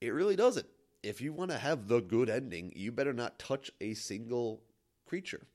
[0.00, 0.66] It really doesn't
[1.02, 4.62] if you want to have the good ending, you better not touch a single
[5.06, 5.46] creature.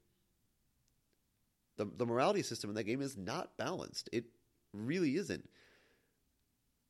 [1.77, 4.09] The, the morality system in that game is not balanced.
[4.11, 4.25] It
[4.73, 5.47] really isn't.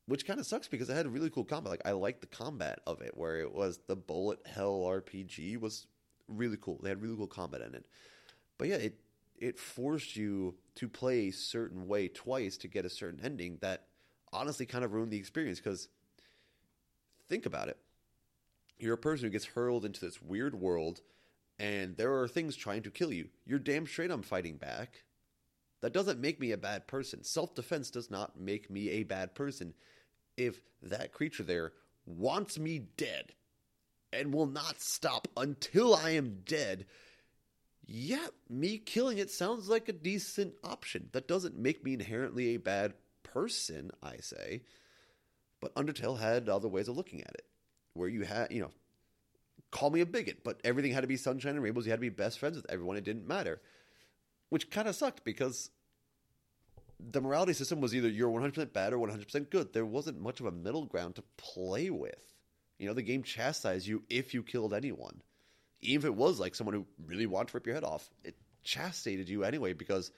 [0.07, 1.71] Which kind of sucks because it had a really cool combat.
[1.71, 5.85] Like I liked the combat of it, where it was the bullet hell RPG was
[6.29, 6.79] really cool.
[6.81, 7.85] They had really cool combat in it.
[8.57, 8.99] But yeah, it
[9.37, 13.83] it forced you to play a certain way twice to get a certain ending that
[14.33, 15.89] honestly kind of ruined the experience because
[17.29, 17.77] think about it.
[18.79, 21.01] You're a person who gets hurled into this weird world
[21.59, 23.29] and there are things trying to kill you.
[23.45, 25.03] You're damn straight I'm fighting back.
[25.81, 27.23] That doesn't make me a bad person.
[27.23, 29.73] Self defense does not make me a bad person.
[30.35, 31.73] If that creature there
[32.05, 33.33] wants me dead
[34.13, 36.85] and will not stop until I am dead,
[37.87, 41.07] yeah, me killing it sounds like a decent option.
[41.13, 44.63] That doesn't make me inherently a bad person, I say.
[45.61, 47.45] But Undertale had other ways of looking at it,
[47.93, 48.71] where you had, you know,
[49.71, 51.85] call me a bigot, but everything had to be sunshine and rainbows.
[51.85, 52.97] You had to be best friends with everyone.
[52.97, 53.61] It didn't matter,
[54.49, 55.71] which kind of sucked because
[56.99, 59.71] the morality system was either you're 100% bad or 100% good.
[59.71, 62.33] There wasn't much of a middle ground to play with.
[62.79, 65.21] You know, the game chastised you if you killed anyone.
[65.81, 68.35] Even if it was like someone who really wanted to rip your head off, it
[68.63, 70.11] chastised you anyway because,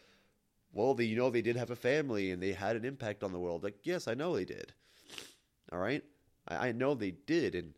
[0.71, 3.31] well, they, you know, they did have a family and they had an impact on
[3.31, 3.63] the world.
[3.63, 4.73] Like, yes, I know they did.
[5.71, 6.03] All right?
[6.47, 7.55] I, I know they did.
[7.55, 7.73] And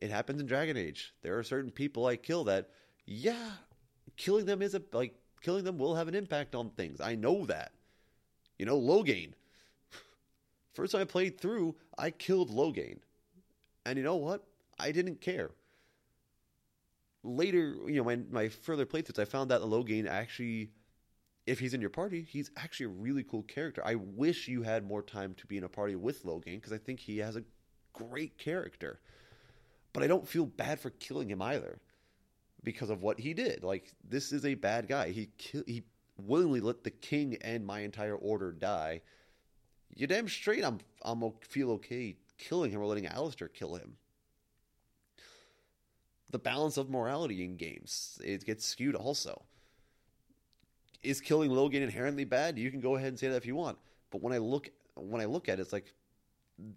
[0.00, 1.14] it happens in Dragon Age.
[1.22, 2.70] There are certain people I kill that,
[3.06, 3.50] yeah,
[4.16, 7.00] killing them is a, like, killing them will have an impact on things.
[7.00, 7.72] I know that.
[8.58, 9.32] You know, Loghain.
[10.74, 12.98] First time I played through, I killed Loghain.
[13.86, 14.44] And you know what?
[14.78, 15.50] I didn't care.
[17.22, 20.70] Later, you know, my, my further playthroughs, I found that Loghain actually,
[21.46, 23.82] if he's in your party, he's actually a really cool character.
[23.84, 26.78] I wish you had more time to be in a party with Loghain because I
[26.78, 27.44] think he has a
[27.92, 29.00] great character.
[29.92, 31.80] But I don't feel bad for killing him either
[32.62, 33.64] because of what he did.
[33.64, 35.10] Like this is a bad guy.
[35.10, 35.82] He he
[36.16, 39.02] willingly let the king and my entire order die.
[39.94, 43.96] You damn straight I'm I'm feel okay killing him or letting Alistair kill him.
[46.30, 49.42] The balance of morality in games it gets skewed also.
[51.02, 52.58] Is killing Loghain inherently bad?
[52.58, 53.78] You can go ahead and say that if you want.
[54.10, 55.94] But when I look when I look at it, it's like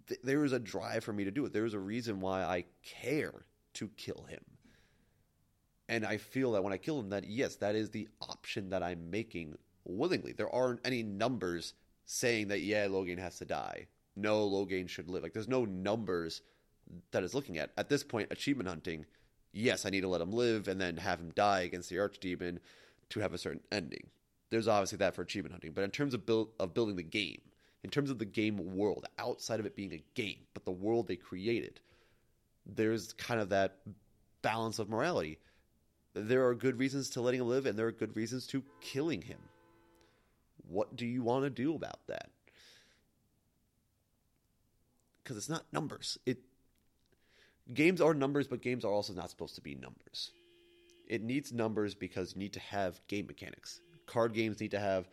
[0.08, 1.52] th- there is a drive for me to do it.
[1.52, 3.44] There is a reason why I care
[3.74, 4.40] to kill him.
[5.88, 8.82] And I feel that when I kill him, that yes, that is the option that
[8.82, 10.32] I'm making willingly.
[10.32, 11.74] There aren't any numbers
[12.06, 13.86] saying that yeah, Loghain has to die.
[14.16, 15.22] No, Loghain should live.
[15.22, 16.42] Like there's no numbers
[17.10, 17.72] that is looking at.
[17.76, 19.04] At this point, achievement hunting,
[19.54, 22.58] yes, I need to let him live and then have him die against the archdemon
[23.10, 24.08] to have a certain ending.
[24.50, 27.40] There's obviously that for achievement hunting, but in terms of build of building the game,
[27.82, 31.08] in terms of the game world, outside of it being a game, but the world
[31.08, 31.80] they created,
[32.66, 33.78] there's kind of that
[34.42, 35.38] balance of morality
[36.14, 39.20] there are good reasons to letting him live and there are good reasons to killing
[39.20, 39.38] him.
[40.68, 42.30] What do you want to do about that?
[45.22, 46.18] Because it's not numbers.
[46.24, 46.38] It
[47.72, 50.32] games are numbers, but games are also not supposed to be numbers.
[51.08, 53.80] It needs numbers because you need to have game mechanics.
[54.06, 55.08] Card games need to have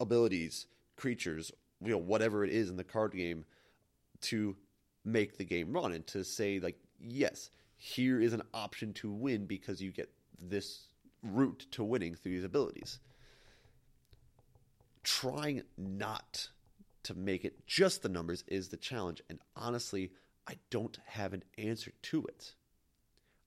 [0.00, 1.50] abilities, creatures,
[1.82, 3.44] you know, whatever it is in the card game
[4.22, 4.56] to
[5.04, 9.46] make the game run and to say like, yes, here is an option to win
[9.46, 10.88] because you get this
[11.22, 12.98] route to winning through these abilities.
[15.02, 16.48] Trying not
[17.04, 19.22] to make it just the numbers is the challenge.
[19.28, 20.10] And honestly,
[20.48, 22.54] I don't have an answer to it.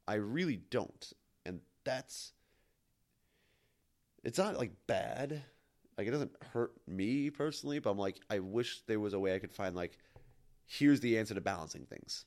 [0.07, 1.13] I really don't.
[1.45, 2.33] And that's.
[4.23, 5.43] It's not like bad.
[5.97, 9.33] Like, it doesn't hurt me personally, but I'm like, I wish there was a way
[9.33, 9.97] I could find, like,
[10.67, 12.25] here's the answer to balancing things.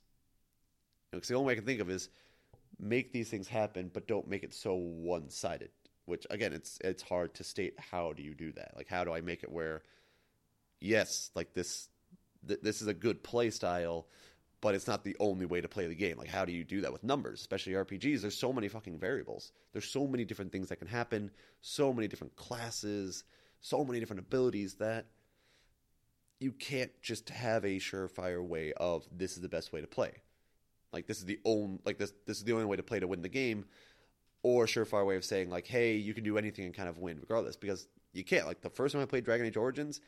[1.13, 2.09] Because you know, the only way I can think of is
[2.81, 5.71] make these things happen, but don't make it so one sided.
[6.07, 8.73] Which again, it's it's hard to state how do you do that.
[8.77, 9.83] Like, how do I make it where,
[10.81, 11.89] yes, like this,
[12.49, 14.07] th- this is a good play style,
[14.61, 16.19] but it's not the only way to play the game.
[16.19, 18.21] Like, how do you do that with numbers, especially RPGs?
[18.21, 19.53] There's so many fucking variables.
[19.73, 21.31] There's so many different things that can happen.
[21.61, 23.25] So many different classes.
[23.61, 25.07] So many different abilities that
[26.41, 30.13] you can't just have a surefire way of this is the best way to play.
[30.93, 33.07] Like this is the only like this this is the only way to play to
[33.07, 33.67] win the game,
[34.43, 37.19] or surefire way of saying like, hey, you can do anything and kind of win
[37.21, 38.47] regardless because you can't.
[38.47, 40.01] Like the first time I played Dragon Age Origins,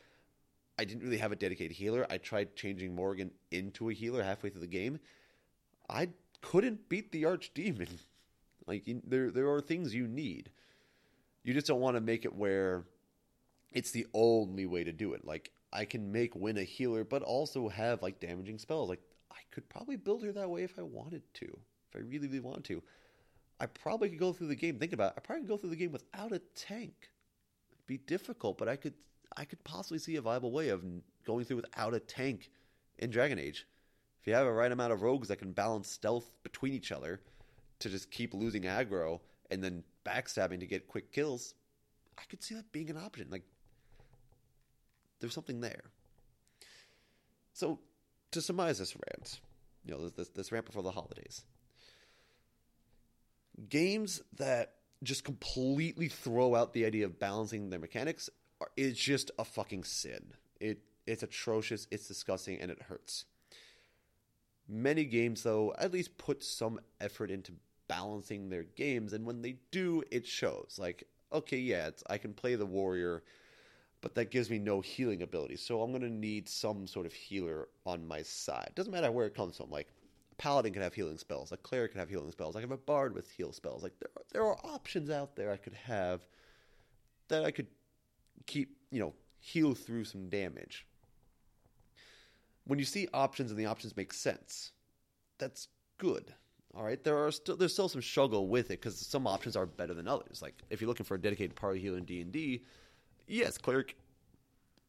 [0.77, 2.05] I didn't really have a dedicated healer.
[2.09, 4.99] I tried changing Morrigan into a healer halfway through the game.
[5.89, 6.09] I
[6.41, 7.89] couldn't beat the Archdemon.
[8.65, 10.49] Like there there are things you need.
[11.43, 12.85] You just don't want to make it where
[13.73, 15.25] it's the only way to do it.
[15.25, 18.87] Like I can make Wynne a healer, but also have like damaging spells.
[18.87, 19.01] Like
[19.31, 21.45] I could probably build her that way if I wanted to.
[21.45, 22.83] If I really, really wanted to.
[23.59, 24.79] I probably could go through the game.
[24.79, 25.15] Think about it.
[25.17, 27.09] I probably could go through the game without a tank.
[27.71, 28.93] It'd be difficult, but I could
[29.35, 30.83] I could possibly see a viable way of
[31.25, 32.49] going through without a tank
[32.97, 33.65] in Dragon Age.
[34.21, 37.19] If you have a right amount of rogues that can balance stealth between each other
[37.79, 39.19] to just keep losing aggro
[39.51, 41.55] and then backstabbing to get quick kills,
[42.17, 43.27] I could see that being an option.
[43.29, 43.43] Like,
[45.19, 45.83] there's something there.
[47.53, 47.79] So,
[48.31, 49.39] to surmise this rant,
[49.85, 51.43] you know, this, this rant before the holidays,
[53.69, 58.29] games that just completely throw out the idea of balancing their mechanics
[58.77, 60.33] is just a fucking sin.
[60.59, 63.25] It it's atrocious, it's disgusting, and it hurts.
[64.67, 67.53] Many games, though, at least put some effort into
[67.87, 70.77] balancing their games, and when they do, it shows.
[70.79, 73.23] Like, okay, yeah, I can play the warrior,
[74.01, 77.67] but that gives me no healing ability, so I'm to need some sort of healer
[77.85, 78.71] on my side.
[78.75, 79.69] Doesn't matter where it comes from.
[79.69, 79.89] Like,
[80.31, 82.79] a paladin can have healing spells, a cleric can have healing spells, I can have
[82.79, 83.83] a bard with heal spells.
[83.83, 86.25] Like, there, there are options out there I could have
[87.27, 87.67] that I could
[88.45, 90.85] keep, you know, heal through some damage
[92.65, 94.71] when you see options and the options make sense,
[95.37, 95.67] that's
[95.97, 96.33] good.
[96.75, 99.65] All right, there are still there's still some struggle with it because some options are
[99.65, 100.41] better than others.
[100.41, 102.63] Like if you're looking for a dedicated party healer in D and D,
[103.27, 103.95] yes, cleric.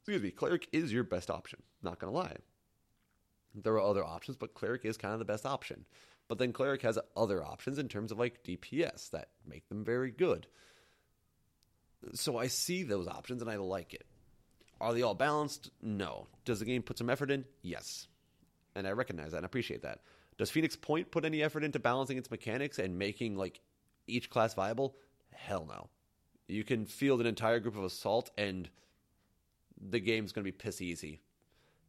[0.01, 1.63] Excuse me, cleric is your best option.
[1.83, 2.37] Not gonna lie.
[3.55, 5.85] There are other options, but cleric is kind of the best option.
[6.27, 10.11] But then cleric has other options in terms of like DPS that make them very
[10.11, 10.47] good.
[12.13, 14.05] So I see those options and I like it.
[14.81, 15.71] Are they all balanced?
[15.83, 16.27] No.
[16.45, 17.45] Does the game put some effort in?
[17.63, 18.09] Yes.
[18.75, 20.01] And I recognize that and appreciate that.
[20.37, 23.61] Does Phoenix Point put any effort into balancing its mechanics and making like
[24.07, 24.97] each class viable?
[25.33, 25.89] Hell no.
[26.49, 28.69] You can field an entire group of assault and
[29.81, 31.21] the game's going to be piss easy.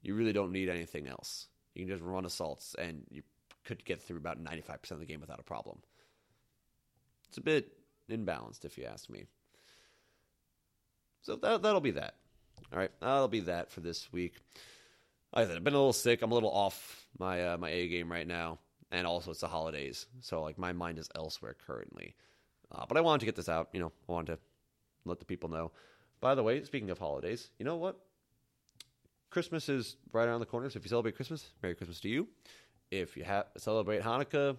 [0.02, 1.48] You really don't need anything else.
[1.74, 3.24] You can just run assaults and you
[3.66, 5.80] could get through about 95% of the game without a problem.
[7.28, 7.74] It's a bit
[8.10, 9.26] imbalanced if you ask me.
[11.26, 12.14] So that, that'll be that.
[12.72, 14.36] All right, that'll be that for this week.
[15.34, 16.22] Like I said, I've been a little sick.
[16.22, 18.60] I'm a little off my uh, my A game right now,
[18.92, 22.14] and also it's the holidays, so like my mind is elsewhere currently.
[22.72, 23.70] Uh, but I wanted to get this out.
[23.74, 24.40] You know, I wanted to
[25.06, 25.72] let the people know.
[26.22, 28.00] By the way, speaking of holidays, you know what?
[29.32, 30.70] Christmas is right around the corner.
[30.70, 32.28] So if you celebrate Christmas, Merry Christmas to you.
[32.92, 34.58] If you ha- celebrate Hanukkah,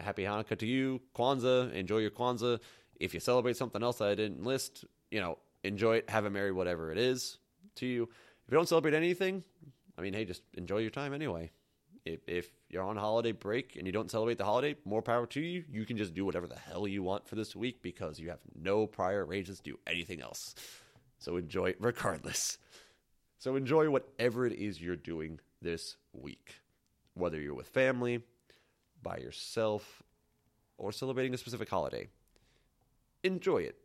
[0.00, 1.00] Happy Hanukkah to you.
[1.16, 2.60] Kwanzaa, enjoy your Kwanzaa.
[3.00, 6.10] If you celebrate something else that I didn't list, you know, enjoy it.
[6.10, 7.38] Have a merry whatever it is
[7.76, 8.04] to you.
[8.04, 9.44] If you don't celebrate anything,
[9.96, 11.50] I mean, hey, just enjoy your time anyway.
[12.04, 15.40] If, if you're on holiday break and you don't celebrate the holiday, more power to
[15.40, 15.64] you.
[15.70, 18.38] You can just do whatever the hell you want for this week because you have
[18.54, 20.54] no prior arrangements to do anything else.
[21.18, 22.58] So enjoy it regardless.
[23.38, 26.54] So enjoy whatever it is you're doing this week,
[27.14, 28.22] whether you're with family,
[29.02, 30.02] by yourself,
[30.76, 32.08] or celebrating a specific holiday.
[33.22, 33.76] Enjoy it.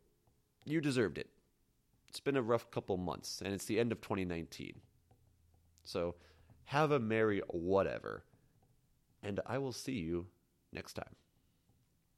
[0.64, 1.28] You deserved it
[2.14, 4.74] it's been a rough couple months, and it's the end of 2019.
[5.82, 6.14] So
[6.66, 8.22] have a merry whatever,
[9.20, 10.28] and I will see you
[10.72, 11.16] next time.